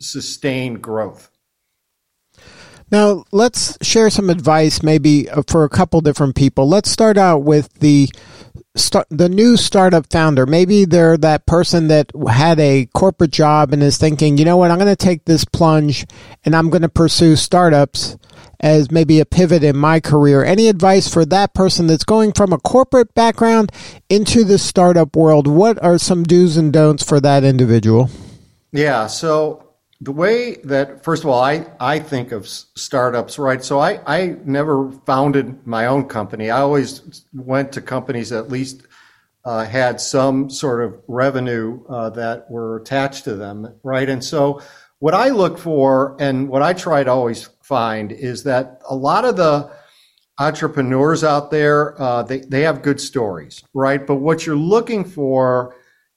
sustain 0.01 0.75
growth. 0.75 1.29
Now, 2.91 3.25
let's 3.31 3.77
share 3.81 4.09
some 4.09 4.29
advice 4.29 4.83
maybe 4.83 5.29
uh, 5.29 5.41
for 5.47 5.63
a 5.63 5.69
couple 5.69 6.01
different 6.01 6.35
people. 6.35 6.67
Let's 6.67 6.89
start 6.89 7.17
out 7.17 7.39
with 7.39 7.73
the 7.75 8.09
start, 8.75 9.07
the 9.09 9.29
new 9.29 9.57
startup 9.57 10.11
founder. 10.11 10.45
Maybe 10.45 10.85
they're 10.85 11.17
that 11.17 11.45
person 11.45 11.87
that 11.87 12.11
had 12.29 12.59
a 12.59 12.87
corporate 12.93 13.31
job 13.31 13.73
and 13.73 13.81
is 13.81 13.97
thinking, 13.97 14.37
you 14.37 14.45
know 14.45 14.57
what, 14.57 14.71
I'm 14.71 14.77
going 14.77 14.87
to 14.87 14.95
take 14.95 15.25
this 15.25 15.45
plunge 15.45 16.05
and 16.43 16.55
I'm 16.55 16.69
going 16.69 16.81
to 16.81 16.89
pursue 16.89 17.35
startups 17.35 18.17
as 18.59 18.91
maybe 18.91 19.19
a 19.19 19.25
pivot 19.25 19.63
in 19.63 19.77
my 19.77 19.99
career. 19.99 20.43
Any 20.43 20.67
advice 20.67 21.11
for 21.11 21.25
that 21.25 21.53
person 21.53 21.87
that's 21.87 22.03
going 22.03 22.33
from 22.33 22.53
a 22.53 22.59
corporate 22.59 23.13
background 23.13 23.71
into 24.09 24.43
the 24.43 24.57
startup 24.57 25.15
world? 25.15 25.47
What 25.47 25.81
are 25.83 25.97
some 25.97 26.23
do's 26.23 26.57
and 26.57 26.71
don'ts 26.71 27.03
for 27.03 27.19
that 27.19 27.43
individual? 27.43 28.09
Yeah, 28.71 29.07
so 29.07 29.64
the 30.01 30.11
way 30.11 30.55
that 30.63 31.03
first 31.03 31.23
of 31.23 31.29
all 31.29 31.41
i 31.41 31.65
i 31.79 31.99
think 31.99 32.31
of 32.31 32.47
startups 32.47 33.39
right? 33.39 33.63
So 33.63 33.79
i 33.79 33.99
i 34.05 34.35
never 34.43 34.91
founded 35.05 35.65
my 35.65 35.85
own 35.85 36.07
company. 36.07 36.49
I 36.49 36.61
always 36.61 37.23
went 37.33 37.71
to 37.73 37.81
companies 37.81 38.29
that 38.29 38.39
at 38.39 38.51
least 38.51 38.83
uh, 39.45 39.63
had 39.63 40.01
some 40.01 40.49
sort 40.49 40.83
of 40.83 40.99
revenue 41.07 41.85
uh, 41.87 42.09
that 42.09 42.49
were 42.49 42.77
attached 42.77 43.23
to 43.25 43.35
them 43.35 43.73
right? 43.83 44.09
And 44.09 44.23
so 44.23 44.61
what 44.99 45.13
i 45.13 45.29
look 45.29 45.57
for 45.57 46.15
and 46.19 46.49
what 46.49 46.61
i 46.61 46.73
try 46.73 47.03
to 47.03 47.11
always 47.11 47.49
find 47.61 48.11
is 48.11 48.43
that 48.43 48.81
a 48.89 48.95
lot 48.95 49.25
of 49.25 49.35
the 49.37 49.69
entrepreneurs 50.39 51.23
out 51.23 51.51
there 51.51 51.99
uh, 52.01 52.21
they, 52.23 52.39
they 52.39 52.61
have 52.61 52.81
good 52.81 52.99
stories 52.99 53.63
right? 53.73 54.05
But 54.05 54.15
what 54.15 54.45
you're 54.45 54.57
looking 54.57 55.05
for 55.05 55.75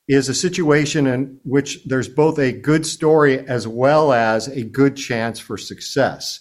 is 0.09 0.29
a 0.29 0.35
situation 0.35 1.07
in 1.07 1.39
which 1.45 1.85
there's 1.85 2.09
both 2.09 2.39
a 2.39 2.53
good 2.53 2.87
story 2.87 3.39
as 3.47 3.69
well 3.69 4.13
as 4.13 4.49
a 4.49 4.65
good 4.65 4.97
chance 4.97 5.39
for 5.39 5.59
success. 5.59 6.41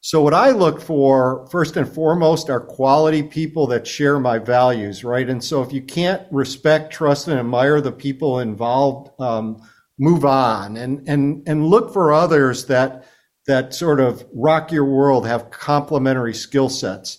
So 0.00 0.20
what 0.20 0.34
I 0.34 0.50
look 0.50 0.80
for 0.80 1.46
first 1.50 1.76
and 1.76 1.88
foremost 1.88 2.50
are 2.50 2.60
quality 2.60 3.22
people 3.22 3.68
that 3.68 3.86
share 3.86 4.18
my 4.18 4.38
values, 4.38 5.04
right? 5.04 5.28
And 5.28 5.42
so 5.42 5.62
if 5.62 5.72
you 5.72 5.82
can't 5.82 6.22
respect, 6.32 6.92
trust, 6.92 7.28
and 7.28 7.38
admire 7.38 7.80
the 7.80 7.92
people 7.92 8.40
involved, 8.40 9.10
um, 9.20 9.62
move 9.98 10.24
on 10.24 10.76
and 10.76 11.06
and 11.08 11.46
and 11.46 11.66
look 11.68 11.92
for 11.92 12.12
others 12.12 12.64
that 12.66 13.04
that 13.46 13.74
sort 13.74 14.00
of 14.00 14.24
rock 14.34 14.72
your 14.72 14.84
world, 14.84 15.26
have 15.26 15.50
complementary 15.50 16.34
skill 16.34 16.68
sets. 16.68 17.18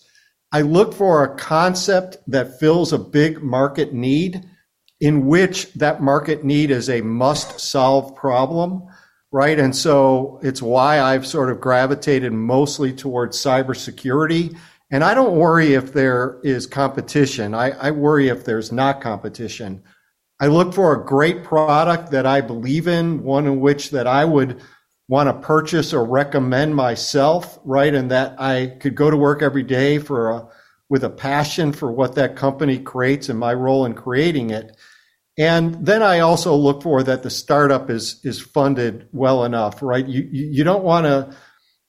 I 0.52 0.62
look 0.62 0.94
for 0.94 1.24
a 1.24 1.36
concept 1.36 2.18
that 2.28 2.60
fills 2.60 2.94
a 2.94 2.98
big 3.00 3.42
market 3.42 3.94
need 3.94 4.44
in 5.04 5.26
which 5.26 5.74
that 5.74 6.02
market 6.02 6.46
need 6.46 6.72
is 6.72 6.90
a 6.90 7.02
must 7.02 7.60
solve 7.60 8.16
problem, 8.16 8.82
right? 9.34 9.60
And 9.60 9.76
so 9.76 10.40
it's 10.42 10.62
why 10.62 11.02
I've 11.02 11.28
sort 11.28 11.52
of 11.52 11.60
gravitated 11.60 12.32
mostly 12.32 12.94
towards 12.94 13.38
cybersecurity. 13.38 14.58
And 14.92 15.04
I 15.04 15.14
don't 15.14 15.36
worry 15.36 15.74
if 15.74 15.92
there 15.92 16.40
is 16.46 16.66
competition. 16.66 17.54
I, 17.54 17.72
I 17.72 17.92
worry 17.92 18.30
if 18.30 18.46
there's 18.46 18.72
not 18.72 19.02
competition. 19.02 19.84
I 20.40 20.48
look 20.48 20.74
for 20.74 20.94
a 20.94 21.06
great 21.06 21.44
product 21.44 22.12
that 22.12 22.26
I 22.26 22.40
believe 22.40 22.88
in, 22.88 23.24
one 23.24 23.46
in 23.46 23.60
which 23.60 23.90
that 23.90 24.08
I 24.08 24.24
would 24.24 24.62
want 25.10 25.28
to 25.28 25.46
purchase 25.46 25.94
or 25.94 26.06
recommend 26.06 26.78
myself, 26.78 27.60
right? 27.66 27.94
And 27.94 28.10
that 28.12 28.40
I 28.40 28.78
could 28.80 28.96
go 28.96 29.12
to 29.12 29.18
work 29.18 29.42
every 29.42 29.64
day 29.64 29.98
for 29.98 30.32
a, 30.32 30.48
with 30.88 31.04
a 31.04 31.10
passion 31.10 31.74
for 31.74 31.92
what 31.92 32.16
that 32.16 32.38
company 32.38 32.80
creates 32.80 33.28
and 33.28 33.38
my 33.38 33.54
role 33.54 33.86
in 33.86 33.96
creating 33.96 34.52
it. 34.52 34.78
And 35.38 35.86
then 35.86 36.04
I 36.04 36.20
also 36.20 36.56
look 36.56 36.84
for 36.84 37.02
that 37.04 37.24
the 37.24 37.30
startup 37.30 37.90
is 37.90 38.20
is 38.24 38.40
funded 38.40 39.08
well 39.12 39.46
enough, 39.46 39.82
right? 39.82 40.08
You 40.08 40.28
you, 40.32 40.64
don't 40.64 40.84
want 40.84 41.06
to 41.06 41.36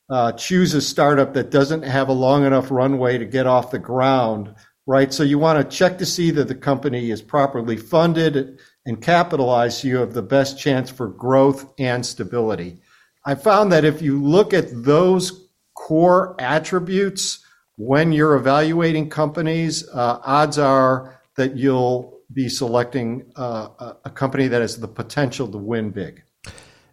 uh, 0.09 0.33
choose 0.33 0.72
a 0.72 0.80
startup 0.80 1.35
that 1.35 1.50
doesn't 1.50 1.83
have 1.83 2.09
a 2.09 2.12
long 2.12 2.46
enough 2.46 2.70
runway 2.70 3.18
to 3.18 3.26
get 3.26 3.46
off 3.46 3.70
the 3.70 3.78
ground, 3.78 4.54
right? 4.87 5.12
So 5.12 5.22
you 5.22 5.38
want 5.38 5.59
to 5.59 5.76
check 5.76 5.98
to 5.98 6.07
see 6.07 6.30
that 6.30 6.48
the 6.48 6.54
company 6.54 7.11
is 7.11 7.20
properly 7.20 7.76
funded 7.76 8.61
and 8.87 9.02
capitalized 9.02 9.78
so 9.78 9.88
you 9.88 9.96
have 9.98 10.14
the 10.14 10.22
best 10.22 10.59
chance 10.59 10.90
for 10.90 11.09
growth 11.09 11.70
and 11.78 12.04
stability. 12.04 12.80
I 13.26 13.35
found 13.35 13.72
that 13.72 13.85
if 13.85 14.00
you 14.00 14.22
look 14.22 14.54
at 14.54 14.85
those 14.85 15.48
core 15.74 16.35
attributes 16.38 17.44
when 17.76 18.12
you're 18.12 18.37
evaluating 18.37 19.11
companies, 19.11 19.87
uh, 19.88 20.20
odds 20.22 20.59
are 20.59 21.20
that 21.37 21.57
you'll 21.57 22.13
be 22.32 22.48
selecting 22.48 23.30
uh, 23.37 23.94
a 24.04 24.10
company 24.10 24.48
that 24.48 24.60
has 24.60 24.78
the 24.78 24.88
potential 24.88 25.48
to 25.48 25.58
win 25.58 25.90
big. 25.90 26.22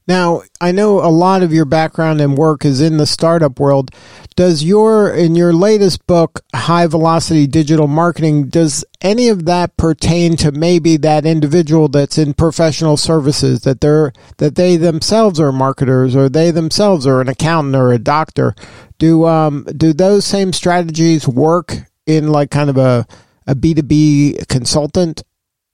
Now, 0.08 0.42
I 0.60 0.72
know 0.72 1.00
a 1.00 1.08
lot 1.08 1.44
of 1.44 1.54
your 1.54 1.66
background 1.66 2.22
and 2.22 2.38
work 2.38 2.66
is 2.66 2.82
in 2.82 2.98
the 2.98 3.06
startup 3.06 3.60
world. 3.60 3.92
Does 4.36 4.64
your 4.64 5.14
in 5.14 5.36
your 5.36 5.54
latest 5.54 6.08
book, 6.08 6.42
High 6.56 6.88
Velocity 6.88 7.46
Digital 7.46 7.88
Marketing, 7.88 8.48
does 8.48 8.84
any 9.02 9.28
of 9.28 9.46
that 9.46 9.78
pertain 9.78 10.36
to 10.38 10.52
maybe 10.52 10.98
that 10.98 11.26
individual 11.26 11.88
that's 11.88 12.18
in 12.18 12.34
professional 12.34 12.98
services 12.98 13.62
that 13.62 13.82
they're 13.82 14.12
that 14.38 14.56
they 14.56 14.76
themselves 14.76 15.40
are 15.40 15.52
marketers 15.52 16.16
or 16.16 16.30
they 16.30 16.50
themselves 16.50 17.06
are 17.06 17.22
an 17.22 17.30
accountant 17.30 17.76
or 17.76 17.94
a 17.94 18.00
doctor? 18.00 18.56
Do 18.98 19.26
um 19.28 19.66
do 19.78 19.94
those 19.94 20.26
same 20.26 20.52
strategies 20.52 21.28
work 21.28 21.76
in 22.08 22.28
like 22.28 22.50
kind 22.50 22.70
of 22.70 22.78
a 22.78 23.06
a 23.48 23.56
B2B 23.56 24.48
consultant 24.48 25.24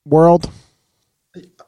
world? 0.04 0.50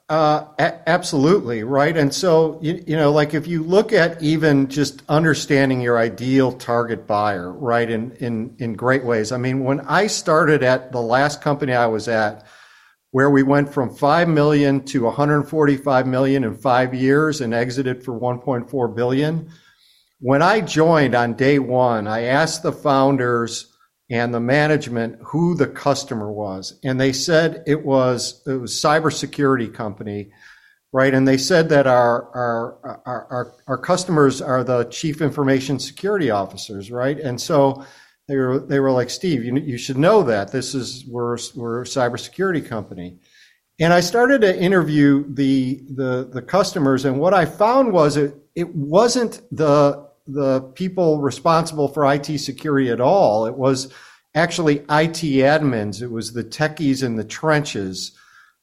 Uh, 0.08 0.46
a- 0.58 0.88
absolutely 0.88 1.62
right, 1.62 1.96
and 1.96 2.12
so 2.12 2.58
you, 2.60 2.82
you 2.84 2.96
know, 2.96 3.12
like 3.12 3.32
if 3.32 3.46
you 3.46 3.62
look 3.62 3.92
at 3.92 4.20
even 4.20 4.66
just 4.66 5.02
understanding 5.08 5.80
your 5.80 5.98
ideal 5.98 6.50
target 6.50 7.06
buyer, 7.06 7.52
right, 7.52 7.88
in 7.88 8.10
in 8.16 8.56
in 8.58 8.72
great 8.74 9.04
ways. 9.04 9.30
I 9.30 9.36
mean, 9.36 9.62
when 9.62 9.80
I 9.82 10.08
started 10.08 10.64
at 10.64 10.90
the 10.90 11.00
last 11.00 11.40
company 11.40 11.74
I 11.74 11.86
was 11.86 12.08
at, 12.08 12.44
where 13.12 13.30
we 13.30 13.44
went 13.44 13.72
from 13.72 13.94
five 13.94 14.28
million 14.28 14.84
to 14.86 15.04
145 15.04 16.06
million 16.08 16.42
in 16.42 16.56
five 16.56 16.92
years 16.92 17.40
and 17.40 17.54
exited 17.54 18.04
for 18.04 18.18
1.4 18.18 18.96
billion. 18.96 19.48
When 20.18 20.42
I 20.42 20.60
joined 20.60 21.14
on 21.14 21.34
day 21.34 21.58
one, 21.58 22.08
I 22.08 22.22
asked 22.24 22.62
the 22.62 22.72
founders 22.72 23.69
and 24.10 24.34
the 24.34 24.40
management 24.40 25.16
who 25.22 25.54
the 25.54 25.68
customer 25.68 26.30
was. 26.30 26.78
And 26.82 27.00
they 27.00 27.12
said 27.12 27.62
it 27.66 27.84
was 27.84 28.42
it 28.46 28.54
was 28.54 28.74
cybersecurity 28.74 29.72
company, 29.72 30.32
right? 30.92 31.14
And 31.14 31.26
they 31.26 31.38
said 31.38 31.68
that 31.68 31.86
our 31.86 32.28
our 32.34 33.00
our 33.06 33.26
our, 33.30 33.54
our 33.68 33.78
customers 33.78 34.42
are 34.42 34.64
the 34.64 34.84
chief 34.84 35.22
information 35.22 35.78
security 35.78 36.30
officers, 36.30 36.90
right? 36.90 37.18
And 37.18 37.40
so 37.40 37.84
they 38.26 38.36
were 38.36 38.58
they 38.58 38.80
were 38.80 38.92
like, 38.92 39.10
Steve, 39.10 39.44
you 39.44 39.56
you 39.56 39.78
should 39.78 39.98
know 39.98 40.24
that 40.24 40.50
this 40.50 40.74
is 40.74 41.06
we're 41.06 41.38
we're 41.54 41.82
a 41.82 41.84
cybersecurity 41.84 42.66
company. 42.66 43.18
And 43.78 43.94
I 43.94 44.00
started 44.00 44.42
to 44.42 44.60
interview 44.60 45.24
the 45.32 45.82
the 45.88 46.28
the 46.30 46.42
customers, 46.42 47.04
and 47.04 47.18
what 47.18 47.32
I 47.32 47.44
found 47.46 47.92
was 47.92 48.16
it 48.16 48.34
it 48.54 48.74
wasn't 48.74 49.40
the 49.50 50.09
the 50.26 50.60
people 50.60 51.20
responsible 51.20 51.88
for 51.88 52.10
IT 52.12 52.38
security 52.38 52.90
at 52.90 53.00
all. 53.00 53.46
It 53.46 53.56
was 53.56 53.92
actually 54.34 54.78
IT 54.78 55.22
admins. 55.42 56.02
It 56.02 56.10
was 56.10 56.32
the 56.32 56.44
techies 56.44 57.02
in 57.02 57.16
the 57.16 57.24
trenches, 57.24 58.12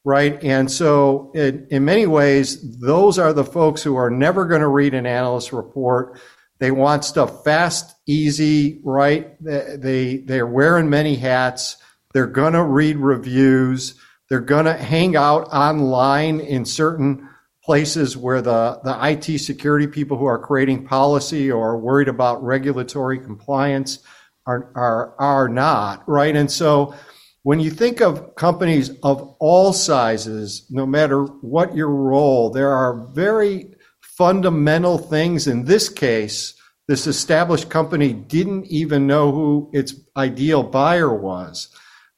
right? 0.04 0.42
And 0.42 0.70
so, 0.70 1.30
in, 1.34 1.66
in 1.70 1.84
many 1.84 2.06
ways, 2.06 2.80
those 2.80 3.18
are 3.18 3.32
the 3.32 3.44
folks 3.44 3.82
who 3.82 3.96
are 3.96 4.10
never 4.10 4.46
going 4.46 4.62
to 4.62 4.68
read 4.68 4.94
an 4.94 5.06
analyst 5.06 5.52
report. 5.52 6.20
They 6.58 6.70
want 6.70 7.04
stuff 7.04 7.44
fast, 7.44 7.94
easy, 8.06 8.80
right? 8.82 9.36
They, 9.42 9.76
they 9.78 10.16
they're 10.18 10.46
wearing 10.46 10.90
many 10.90 11.16
hats. 11.16 11.76
They're 12.14 12.26
going 12.26 12.54
to 12.54 12.64
read 12.64 12.96
reviews. 12.96 13.94
They're 14.28 14.40
going 14.40 14.64
to 14.64 14.74
hang 14.74 15.16
out 15.16 15.48
online 15.52 16.40
in 16.40 16.64
certain 16.64 17.27
places 17.68 18.16
where 18.16 18.40
the, 18.40 18.80
the 18.82 18.98
IT 19.10 19.40
security 19.40 19.86
people 19.86 20.16
who 20.16 20.24
are 20.24 20.38
creating 20.38 20.86
policy 20.86 21.52
or 21.52 21.76
worried 21.76 22.08
about 22.08 22.42
regulatory 22.42 23.18
compliance 23.18 23.98
are, 24.46 24.72
are, 24.74 25.14
are 25.18 25.50
not, 25.50 26.02
right? 26.08 26.34
And 26.34 26.50
so 26.50 26.94
when 27.42 27.60
you 27.60 27.70
think 27.70 28.00
of 28.00 28.34
companies 28.36 28.88
of 29.02 29.36
all 29.38 29.74
sizes, 29.74 30.64
no 30.70 30.86
matter 30.86 31.24
what 31.24 31.76
your 31.76 31.90
role, 31.90 32.48
there 32.48 32.72
are 32.72 33.06
very 33.12 33.74
fundamental 34.00 34.96
things. 34.96 35.46
In 35.46 35.66
this 35.66 35.90
case, 35.90 36.54
this 36.86 37.06
established 37.06 37.68
company 37.68 38.14
didn't 38.14 38.64
even 38.68 39.06
know 39.06 39.30
who 39.30 39.70
its 39.74 39.94
ideal 40.16 40.62
buyer 40.62 41.14
was, 41.14 41.68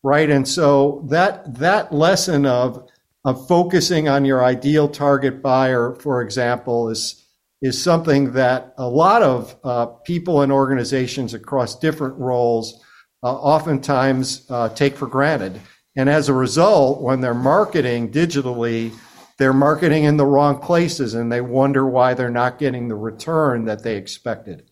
right? 0.04 0.30
And 0.30 0.46
so 0.46 1.04
that, 1.10 1.58
that 1.58 1.92
lesson 1.92 2.46
of 2.46 2.88
focusing 3.24 4.09
on 4.09 4.24
your 4.24 4.44
ideal 4.44 4.88
target 4.88 5.42
buyer, 5.42 5.94
for 5.94 6.22
example, 6.22 6.88
is 6.88 7.16
is 7.62 7.80
something 7.80 8.33
that 8.33 8.72
a 8.78 8.88
lot 8.88 9.22
of 9.22 9.54
uh, 9.64 9.85
people 9.85 10.40
and 10.40 10.50
organizations 10.50 11.35
across 11.35 11.78
different 11.78 12.16
roles 12.16 12.83
uh, 13.22 13.35
oftentimes 13.35 14.46
uh, 14.48 14.70
take 14.70 14.96
for 14.96 15.06
granted. 15.06 15.61
And 15.94 16.09
as 16.09 16.28
a 16.30 16.35
result, 16.35 17.02
when 17.02 17.20
they're 17.20 17.35
marketing 17.35 18.12
digitally, 18.12 18.92
they're 19.37 19.52
marketing 19.52 20.04
in 20.04 20.16
the 20.16 20.24
wrong 20.24 20.59
places 20.59 21.12
and 21.14 21.30
they 21.30 21.42
wonder 21.42 21.87
why 21.87 22.14
they're 22.14 22.30
not 22.30 22.59
getting 22.59 22.88
the 22.88 22.94
return 22.94 23.66
that 23.66 23.83
they 23.83 23.96
expected. 23.96 24.70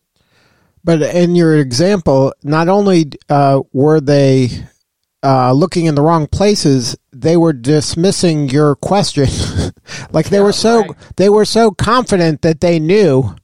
But 0.85 1.03
in 1.03 1.35
your 1.35 1.59
example, 1.59 2.33
not 2.43 2.69
only 2.69 3.11
uh, 3.29 3.61
were 3.73 4.01
they 4.01 4.49
uh, 5.23 5.53
looking 5.53 5.87
in 5.87 5.95
the 5.95 6.03
wrong 6.03 6.27
places, 6.27 6.97
they 7.21 7.37
were 7.37 7.53
dismissing 7.53 8.49
your 8.49 8.77
question. 8.77 9.27
like 10.13 10.29
they 10.29 10.39
yeah, 10.39 10.43
were 10.43 10.53
so 10.53 10.81
right. 10.81 10.91
they 11.17 11.29
were 11.29 11.45
so 11.45 11.71
confident 11.71 12.43
that 12.43 12.61
they 12.61 12.79
knew, 12.79 13.35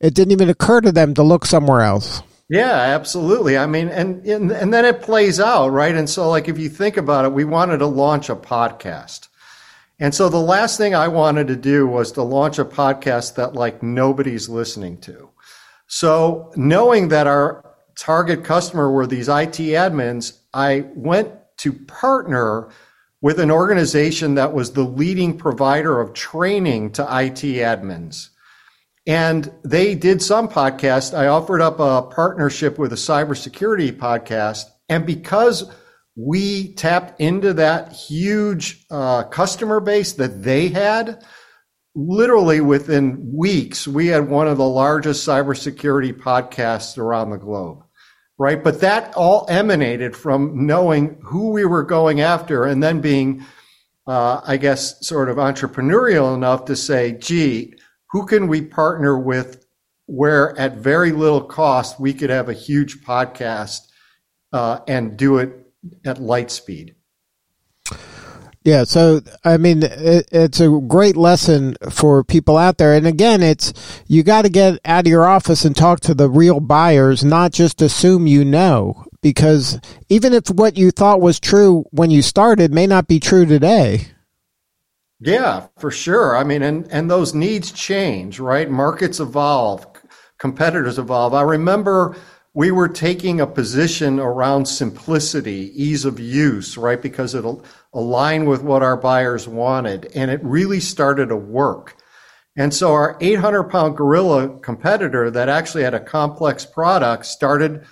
it 0.00 0.14
didn't 0.14 0.32
even 0.32 0.48
occur 0.48 0.80
to 0.80 0.92
them 0.92 1.14
to 1.14 1.22
look 1.22 1.46
somewhere 1.46 1.80
else. 1.80 2.22
Yeah, 2.48 2.70
absolutely. 2.70 3.58
I 3.58 3.66
mean, 3.66 3.88
and, 3.88 4.24
and 4.24 4.52
and 4.52 4.72
then 4.72 4.84
it 4.84 5.02
plays 5.02 5.40
out, 5.40 5.68
right? 5.68 5.94
And 5.94 6.08
so, 6.08 6.28
like, 6.28 6.48
if 6.48 6.58
you 6.58 6.68
think 6.68 6.96
about 6.96 7.24
it, 7.24 7.32
we 7.32 7.44
wanted 7.44 7.78
to 7.78 7.86
launch 7.86 8.28
a 8.28 8.36
podcast, 8.36 9.28
and 9.98 10.14
so 10.14 10.28
the 10.28 10.38
last 10.38 10.76
thing 10.76 10.94
I 10.94 11.08
wanted 11.08 11.48
to 11.48 11.56
do 11.56 11.86
was 11.86 12.12
to 12.12 12.22
launch 12.22 12.58
a 12.58 12.64
podcast 12.64 13.34
that 13.36 13.54
like 13.54 13.82
nobody's 13.82 14.48
listening 14.48 14.98
to. 14.98 15.30
So 15.88 16.52
knowing 16.56 17.08
that 17.08 17.26
our 17.26 17.64
target 17.96 18.44
customer 18.44 18.90
were 18.90 19.06
these 19.06 19.28
IT 19.28 19.58
admins, 19.58 20.38
I 20.52 20.84
went 20.94 21.32
to 21.58 21.72
partner 21.72 22.68
with 23.26 23.40
an 23.40 23.50
organization 23.50 24.36
that 24.36 24.52
was 24.52 24.70
the 24.70 24.84
leading 24.84 25.36
provider 25.36 26.00
of 26.00 26.12
training 26.12 26.92
to 26.92 27.02
IT 27.02 27.42
admins. 27.58 28.28
And 29.04 29.52
they 29.64 29.96
did 29.96 30.22
some 30.22 30.46
podcast. 30.46 31.12
I 31.12 31.26
offered 31.26 31.60
up 31.60 31.80
a 31.80 32.02
partnership 32.02 32.78
with 32.78 32.92
a 32.92 32.94
cybersecurity 32.94 33.90
podcast. 33.98 34.66
And 34.88 35.04
because 35.04 35.68
we 36.14 36.72
tapped 36.74 37.20
into 37.20 37.52
that 37.54 37.90
huge 37.90 38.86
uh, 38.92 39.24
customer 39.24 39.80
base 39.80 40.12
that 40.12 40.44
they 40.44 40.68
had, 40.68 41.24
literally 41.96 42.60
within 42.60 43.32
weeks, 43.34 43.88
we 43.88 44.06
had 44.06 44.28
one 44.28 44.46
of 44.46 44.56
the 44.56 44.68
largest 44.68 45.26
cybersecurity 45.26 46.12
podcasts 46.12 46.96
around 46.96 47.30
the 47.30 47.38
globe 47.38 47.85
right? 48.38 48.62
But 48.62 48.80
that 48.80 49.14
all 49.14 49.46
emanated 49.48 50.16
from 50.16 50.66
knowing 50.66 51.18
who 51.22 51.50
we 51.50 51.64
were 51.64 51.82
going 51.82 52.20
after 52.20 52.64
and 52.64 52.82
then 52.82 53.00
being, 53.00 53.44
uh, 54.06 54.40
I 54.44 54.56
guess, 54.56 55.06
sort 55.06 55.28
of 55.28 55.36
entrepreneurial 55.36 56.34
enough 56.34 56.64
to 56.66 56.76
say, 56.76 57.12
gee, 57.12 57.74
who 58.10 58.26
can 58.26 58.48
we 58.48 58.62
partner 58.62 59.18
with 59.18 59.64
where 60.06 60.58
at 60.58 60.76
very 60.76 61.12
little 61.12 61.42
cost 61.42 61.98
we 61.98 62.12
could 62.12 62.30
have 62.30 62.48
a 62.48 62.54
huge 62.54 63.02
podcast 63.04 63.80
uh, 64.52 64.80
and 64.86 65.16
do 65.16 65.38
it 65.38 65.66
at 66.04 66.20
light 66.20 66.50
speed? 66.50 66.95
Yeah, 68.66 68.82
so 68.82 69.20
I 69.44 69.58
mean, 69.58 69.84
it, 69.84 70.28
it's 70.32 70.58
a 70.58 70.68
great 70.88 71.16
lesson 71.16 71.76
for 71.88 72.24
people 72.24 72.56
out 72.56 72.78
there. 72.78 72.94
And 72.94 73.06
again, 73.06 73.40
it's 73.40 73.72
you 74.08 74.24
got 74.24 74.42
to 74.42 74.48
get 74.48 74.80
out 74.84 75.06
of 75.06 75.10
your 75.10 75.24
office 75.24 75.64
and 75.64 75.76
talk 75.76 76.00
to 76.00 76.14
the 76.14 76.28
real 76.28 76.58
buyers, 76.58 77.22
not 77.22 77.52
just 77.52 77.80
assume 77.80 78.26
you 78.26 78.44
know, 78.44 79.04
because 79.22 79.78
even 80.08 80.32
if 80.32 80.50
what 80.50 80.76
you 80.76 80.90
thought 80.90 81.20
was 81.20 81.38
true 81.38 81.84
when 81.92 82.10
you 82.10 82.22
started 82.22 82.74
may 82.74 82.88
not 82.88 83.06
be 83.06 83.20
true 83.20 83.46
today. 83.46 84.08
Yeah, 85.20 85.68
for 85.78 85.92
sure. 85.92 86.36
I 86.36 86.42
mean, 86.42 86.62
and 86.62 86.90
and 86.90 87.08
those 87.08 87.34
needs 87.34 87.70
change, 87.70 88.40
right? 88.40 88.68
Markets 88.68 89.20
evolve, 89.20 89.86
competitors 90.40 90.98
evolve. 90.98 91.34
I 91.34 91.42
remember 91.42 92.16
we 92.52 92.72
were 92.72 92.88
taking 92.88 93.40
a 93.40 93.46
position 93.46 94.18
around 94.18 94.66
simplicity, 94.66 95.70
ease 95.74 96.04
of 96.04 96.18
use, 96.18 96.76
right? 96.76 97.00
Because 97.00 97.34
it'll 97.36 97.64
align 97.94 98.46
with 98.46 98.62
what 98.62 98.82
our 98.82 98.96
buyers 98.96 99.48
wanted. 99.48 100.10
And 100.14 100.30
it 100.30 100.40
really 100.42 100.80
started 100.80 101.28
to 101.28 101.36
work. 101.36 101.96
And 102.56 102.72
so 102.72 102.92
our 102.92 103.18
800 103.20 103.64
pound 103.64 103.96
gorilla 103.96 104.58
competitor 104.60 105.30
that 105.30 105.48
actually 105.48 105.82
had 105.82 105.94
a 105.94 106.00
complex 106.00 106.64
product 106.64 107.26
started 107.26 107.84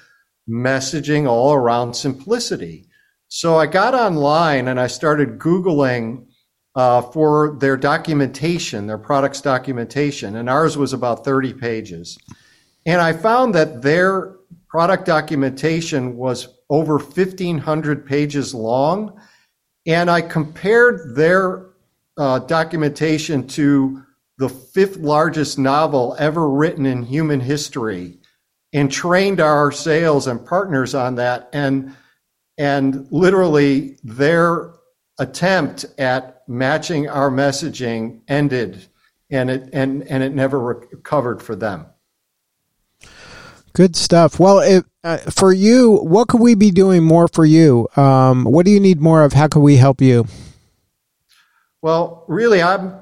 messaging 0.48 1.28
all 1.28 1.52
around 1.52 1.94
simplicity. 1.94 2.86
So 3.28 3.56
I 3.56 3.66
got 3.66 3.94
online 3.94 4.68
and 4.68 4.78
I 4.78 4.86
started 4.86 5.38
Googling 5.38 6.26
uh, 6.76 7.02
for 7.02 7.56
their 7.60 7.76
documentation, 7.76 8.86
their 8.86 8.98
products 8.98 9.40
documentation, 9.40 10.36
and 10.36 10.50
ours 10.50 10.76
was 10.76 10.92
about 10.92 11.24
30 11.24 11.52
pages. 11.54 12.18
And 12.86 13.00
I 13.00 13.12
found 13.12 13.54
that 13.54 13.82
their 13.82 14.36
product 14.68 15.06
documentation 15.06 16.16
was 16.16 16.48
over 16.68 16.98
1,500 16.98 18.06
pages 18.06 18.54
long. 18.54 19.20
And 19.86 20.10
I 20.10 20.22
compared 20.22 21.14
their 21.14 21.66
uh, 22.16 22.38
documentation 22.40 23.46
to 23.48 24.02
the 24.38 24.48
fifth 24.48 24.96
largest 24.96 25.58
novel 25.58 26.16
ever 26.18 26.48
written 26.48 26.86
in 26.86 27.02
human 27.02 27.40
history 27.40 28.18
and 28.72 28.90
trained 28.90 29.40
our 29.40 29.70
sales 29.70 30.26
and 30.26 30.44
partners 30.44 30.94
on 30.94 31.16
that. 31.16 31.48
And, 31.52 31.94
and 32.58 33.06
literally 33.10 33.98
their 34.02 34.74
attempt 35.18 35.84
at 35.98 36.42
matching 36.48 37.08
our 37.08 37.30
messaging 37.30 38.22
ended 38.26 38.86
and 39.30 39.50
it, 39.50 39.70
and, 39.72 40.02
and 40.04 40.22
it 40.22 40.34
never 40.34 40.60
recovered 40.60 41.42
for 41.42 41.56
them. 41.56 41.86
Good 43.74 43.96
stuff. 43.96 44.38
Well, 44.38 44.82
uh, 45.02 45.16
for 45.18 45.52
you, 45.52 45.96
what 45.96 46.28
could 46.28 46.40
we 46.40 46.54
be 46.54 46.70
doing 46.70 47.02
more 47.02 47.26
for 47.26 47.44
you? 47.44 47.88
Um, 47.96 48.44
what 48.44 48.64
do 48.64 48.70
you 48.70 48.78
need 48.78 49.00
more 49.00 49.24
of? 49.24 49.32
How 49.32 49.48
can 49.48 49.62
we 49.62 49.76
help 49.76 50.00
you? 50.00 50.26
Well, 51.82 52.24
really, 52.28 52.62
I'm 52.62 52.94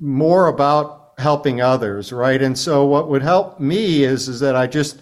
more 0.00 0.48
about 0.48 1.14
helping 1.16 1.62
others, 1.62 2.12
right? 2.12 2.42
And 2.42 2.58
so, 2.58 2.84
what 2.84 3.08
would 3.08 3.22
help 3.22 3.58
me 3.58 4.04
is 4.04 4.28
is 4.28 4.38
that 4.40 4.54
I 4.54 4.66
just 4.66 5.00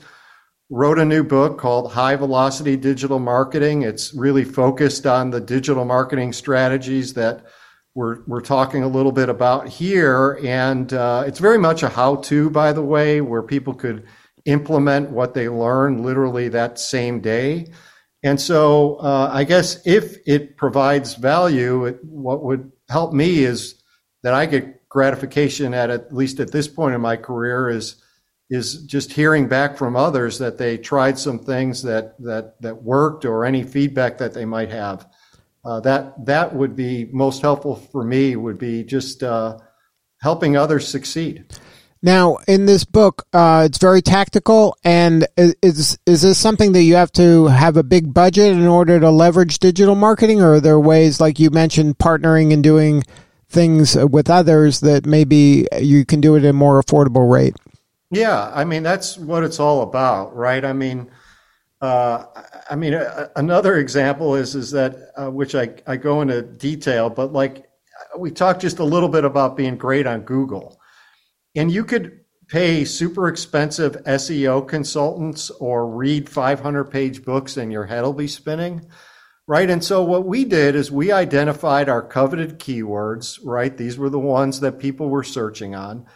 wrote 0.71 1.01
a 1.01 1.05
new 1.05 1.25
book 1.25 1.59
called 1.59 1.91
High 1.91 2.15
Velocity 2.15 2.77
Digital 2.77 3.19
Marketing. 3.19 3.83
It's 3.83 4.15
really 4.15 4.45
focused 4.45 5.07
on 5.07 5.31
the 5.31 5.41
digital 5.41 5.85
marketing 5.85 6.33
strategies 6.35 7.15
that 7.15 7.45
we're 7.97 8.23
we're 8.29 8.41
talking 8.41 8.85
a 8.85 8.89
little 8.89 9.13
bit 9.13 9.29
about 9.29 9.69
here, 9.69 10.39
and 10.45 10.93
uh, 10.93 11.25
it's 11.27 11.41
very 11.41 11.59
much 11.59 11.83
a 11.83 11.89
how-to, 11.89 12.49
by 12.49 12.73
the 12.73 12.83
way, 12.83 13.21
where 13.21 13.43
people 13.43 13.75
could 13.75 14.07
implement 14.47 15.11
what 15.11 15.35
they 15.35 15.49
learn 15.49 16.03
literally 16.03 16.49
that 16.49 16.79
same 16.79 17.21
day. 17.21 17.67
And 18.23 18.41
so 18.41 18.97
uh, 18.97 19.31
I 19.33 19.45
guess 19.45 19.87
if 19.87 20.17
it 20.27 20.57
provides 20.57 21.15
value, 21.15 21.85
it, 21.85 22.03
what 22.05 22.43
would 22.43 22.73
help 22.89 23.13
me 23.13 23.45
is 23.45 23.83
that 24.23 24.35
I 24.35 24.47
get 24.47 24.89
gratification 24.89 25.75
at 25.75 25.91
at 25.91 26.15
least 26.15 26.41
at 26.41 26.51
this 26.51 26.67
point 26.67 26.95
in 26.95 27.01
my 27.01 27.17
career 27.17 27.69
is 27.69 28.03
is 28.49 28.85
just 28.85 29.13
hearing 29.13 29.49
back 29.49 29.77
from 29.77 29.97
others 29.97 30.39
that 30.39 30.57
they 30.57 30.79
tried 30.79 31.19
some 31.19 31.39
things 31.39 31.83
that 31.83 32.21
that 32.23 32.61
that 32.63 32.83
worked 32.83 33.25
or 33.25 33.45
any 33.45 33.63
feedback 33.63 34.19
that 34.19 34.33
they 34.33 34.45
might 34.45 34.71
have. 34.71 35.07
Uh, 35.65 35.81
that 35.81 36.25
that 36.25 36.55
would 36.55 36.77
be 36.77 37.09
most 37.13 37.43
helpful 37.43 37.77
for 37.77 38.05
me. 38.05 38.37
Would 38.37 38.59
be 38.59 38.85
just 38.85 39.23
uh, 39.23 39.59
helping 40.21 40.57
others 40.57 40.87
succeed. 40.87 41.53
Now, 42.03 42.39
in 42.47 42.67
this 42.67 42.85
book, 42.85 43.27
uh, 43.33 43.63
it's 43.67 43.79
very 43.79 44.03
tactical, 44.03 44.77
and 44.85 45.27
is 45.37 45.99
is 46.07 46.23
this 46.23 46.39
something 46.39 46.73
that 46.73 46.83
you 46.83 46.95
have 46.95 47.11
to 47.13 47.47
have 47.47 47.77
a 47.77 47.83
big 47.83 48.13
budget 48.13 48.53
in 48.53 48.67
order 48.67 49.01
to 49.01 49.11
leverage 49.11 49.59
digital 49.59 49.95
marketing, 49.95 50.43
or 50.43 50.55
are 50.55 50.61
there 50.61 50.79
ways, 50.79 51.21
like 51.21 51.39
you 51.39 51.51
mentioned, 51.51 51.99
partnering 51.99 52.53
and 52.53 52.63
doing 52.63 53.03
things 53.49 53.97
with 53.97 54.29
others 54.29 54.81
that 54.81 55.07
maybe 55.07 55.67
you 55.81 56.05
can 56.05 56.21
do 56.21 56.35
it 56.35 56.45
at 56.45 56.51
a 56.51 56.53
more 56.53 56.83
affordable 56.83 57.31
rate? 57.31 57.57
Yeah, 58.11 58.51
I 58.55 58.65
mean 58.65 58.83
that's 58.83 59.17
what 59.17 59.43
it's 59.43 59.59
all 59.59 59.83
about, 59.83 60.37
right? 60.37 60.65
I 60.65 60.75
mean, 60.75 61.11
uh, 61.81 62.25
I 62.69 62.77
mean 62.77 62.93
uh, 62.93 63.29
another 63.37 63.79
example 63.79 64.35
is 64.35 64.55
is 64.55 64.71
that 64.73 65.13
uh, 65.17 65.31
which 65.31 65.55
I 65.55 65.71
I 65.87 65.97
go 65.97 66.21
into 66.21 66.43
detail, 66.43 67.09
but 67.09 67.33
like 67.33 67.69
we 68.19 68.31
talked 68.31 68.61
just 68.61 68.81
a 68.81 68.85
little 68.85 69.09
bit 69.09 69.25
about 69.25 69.57
being 69.57 69.77
great 69.79 70.07
on 70.07 70.21
Google 70.21 70.79
and 71.57 71.73
you 71.73 71.85
could 71.85 72.21
pay 72.49 72.85
super 72.85 73.27
expensive 73.27 73.97
SEO 74.05 74.69
consultants 74.69 75.51
or 75.51 75.89
read 75.89 76.29
500 76.29 76.85
page 76.85 77.25
books 77.25 77.57
and 77.57 77.73
your 77.73 77.87
head 77.87 78.03
will 78.03 78.13
be 78.13 78.29
spinning. 78.29 78.87
Right. 79.49 79.71
And 79.71 79.83
so 79.83 80.03
what 80.03 80.27
we 80.27 80.45
did 80.45 80.75
is 80.75 80.91
we 80.91 81.13
identified 81.13 81.89
our 81.89 82.03
coveted 82.03 82.59
keywords, 82.59 83.39
right? 83.45 83.77
These 83.77 83.97
were 83.97 84.11
the 84.11 84.19
ones 84.19 84.61
that 84.61 84.81
people 84.81 85.09
were 85.09 85.23
searching 85.23 85.75
on. 85.75 86.07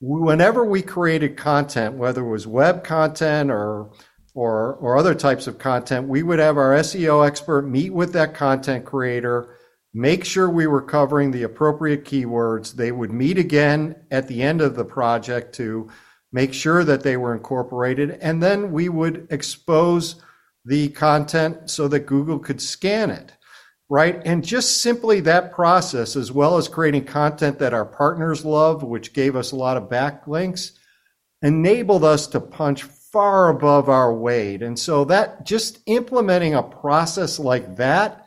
Whenever 0.00 0.64
we 0.64 0.80
created 0.80 1.36
content, 1.36 1.96
whether 1.96 2.22
it 2.24 2.30
was 2.30 2.46
web 2.46 2.84
content 2.84 3.50
or 3.50 3.92
or, 4.32 4.74
or 4.76 4.96
other 4.96 5.14
types 5.14 5.48
of 5.48 5.58
content, 5.58 6.08
we 6.08 6.22
would 6.22 6.38
have 6.38 6.56
our 6.56 6.74
SEO 6.74 7.26
expert 7.26 7.62
meet 7.62 7.92
with 7.92 8.12
that 8.12 8.32
content 8.32 8.84
creator, 8.84 9.56
make 9.92 10.24
sure 10.24 10.48
we 10.48 10.66
were 10.66 10.82
covering 10.82 11.30
the 11.30 11.42
appropriate 11.42 12.04
keywords. 12.04 12.72
They 12.72 12.92
would 12.92 13.12
meet 13.12 13.38
again 13.38 13.96
at 14.10 14.28
the 14.28 14.42
end 14.42 14.60
of 14.60 14.76
the 14.76 14.84
project 14.84 15.54
to 15.56 15.90
make 16.32 16.54
sure 16.54 16.84
that 16.84 17.02
they 17.02 17.16
were 17.16 17.34
incorporated, 17.34 18.10
and 18.20 18.42
then 18.42 18.70
we 18.70 18.88
would 18.88 19.26
expose 19.30 20.22
the 20.64 20.88
content 20.90 21.68
so 21.70 21.88
that 21.88 22.06
Google 22.06 22.38
could 22.38 22.60
scan 22.62 23.10
it, 23.10 23.32
right? 23.88 24.22
And 24.24 24.44
just 24.44 24.80
simply 24.80 25.20
that 25.20 25.52
process, 25.52 26.14
as 26.14 26.30
well 26.30 26.56
as 26.56 26.68
creating 26.68 27.06
content 27.06 27.58
that 27.58 27.74
our 27.74 27.86
partners 27.86 28.44
love, 28.44 28.82
which 28.84 29.12
gave 29.12 29.34
us 29.34 29.50
a 29.50 29.56
lot 29.56 29.76
of 29.76 29.88
backlinks, 29.88 30.72
enabled 31.42 32.04
us 32.04 32.26
to 32.28 32.40
punch 32.40 32.84
far 32.84 33.48
above 33.48 33.88
our 33.88 34.14
weight. 34.14 34.62
And 34.62 34.78
so 34.78 35.04
that 35.06 35.44
just 35.44 35.80
implementing 35.86 36.54
a 36.54 36.62
process 36.62 37.40
like 37.40 37.76
that 37.76 38.19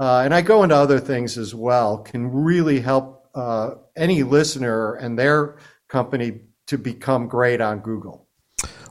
uh, 0.00 0.22
and 0.24 0.34
I 0.34 0.42
go 0.42 0.62
into 0.62 0.74
other 0.74 1.00
things 1.00 1.38
as 1.38 1.54
well, 1.54 1.98
can 1.98 2.32
really 2.32 2.80
help 2.80 3.28
uh, 3.34 3.74
any 3.96 4.22
listener 4.22 4.94
and 4.94 5.18
their 5.18 5.56
company 5.88 6.40
to 6.66 6.78
become 6.78 7.28
great 7.28 7.60
on 7.60 7.80
Google. 7.80 8.26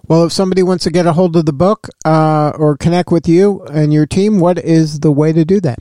Well, 0.07 0.25
if 0.25 0.33
somebody 0.33 0.63
wants 0.63 0.83
to 0.83 0.91
get 0.91 1.05
a 1.05 1.13
hold 1.13 1.37
of 1.37 1.45
the 1.45 1.53
book 1.53 1.87
uh, 2.05 2.51
or 2.57 2.75
connect 2.75 3.11
with 3.11 3.27
you 3.27 3.63
and 3.65 3.93
your 3.93 4.05
team, 4.05 4.39
what 4.39 4.59
is 4.59 4.99
the 4.99 5.11
way 5.11 5.31
to 5.31 5.45
do 5.45 5.61
that? 5.61 5.79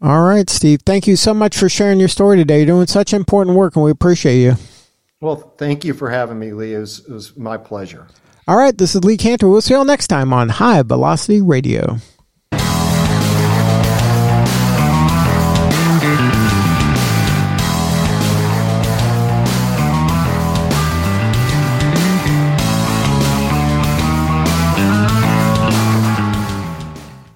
All 0.06 0.22
right, 0.22 0.48
Steve. 0.52 0.82
Thank 0.86 1.08
you 1.08 1.16
so 1.16 1.34
much 1.34 1.58
for 1.58 1.68
sharing 1.68 2.00
your 2.00 2.10
story 2.10 2.38
today. 2.38 2.58
You're 2.58 2.68
doing 2.68 2.86
such 2.86 3.12
important 3.12 3.58
work, 3.58 3.76
and 3.76 3.84
we 3.84 3.90
appreciate 3.90 4.40
you. 4.40 4.54
Well, 5.20 5.38
thank 5.58 5.84
you 5.84 5.96
for 5.96 6.12
having 6.12 6.38
me, 6.38 6.54
Lee. 6.54 6.76
It 6.76 6.78
was, 6.78 7.00
it 7.00 7.12
was 7.12 7.36
my 7.36 7.58
pleasure. 7.58 8.06
All 8.48 8.56
right, 8.56 8.78
this 8.78 8.94
is 8.94 9.04
Lee 9.04 9.18
Kantor. 9.18 9.50
We'll 9.50 9.62
see 9.62 9.74
you 9.74 9.80
all 9.80 9.84
next 9.84 10.06
time 10.06 10.32
on 10.32 10.50
High 10.50 10.84
Velocity 10.84 11.42
Radio. 11.42 11.98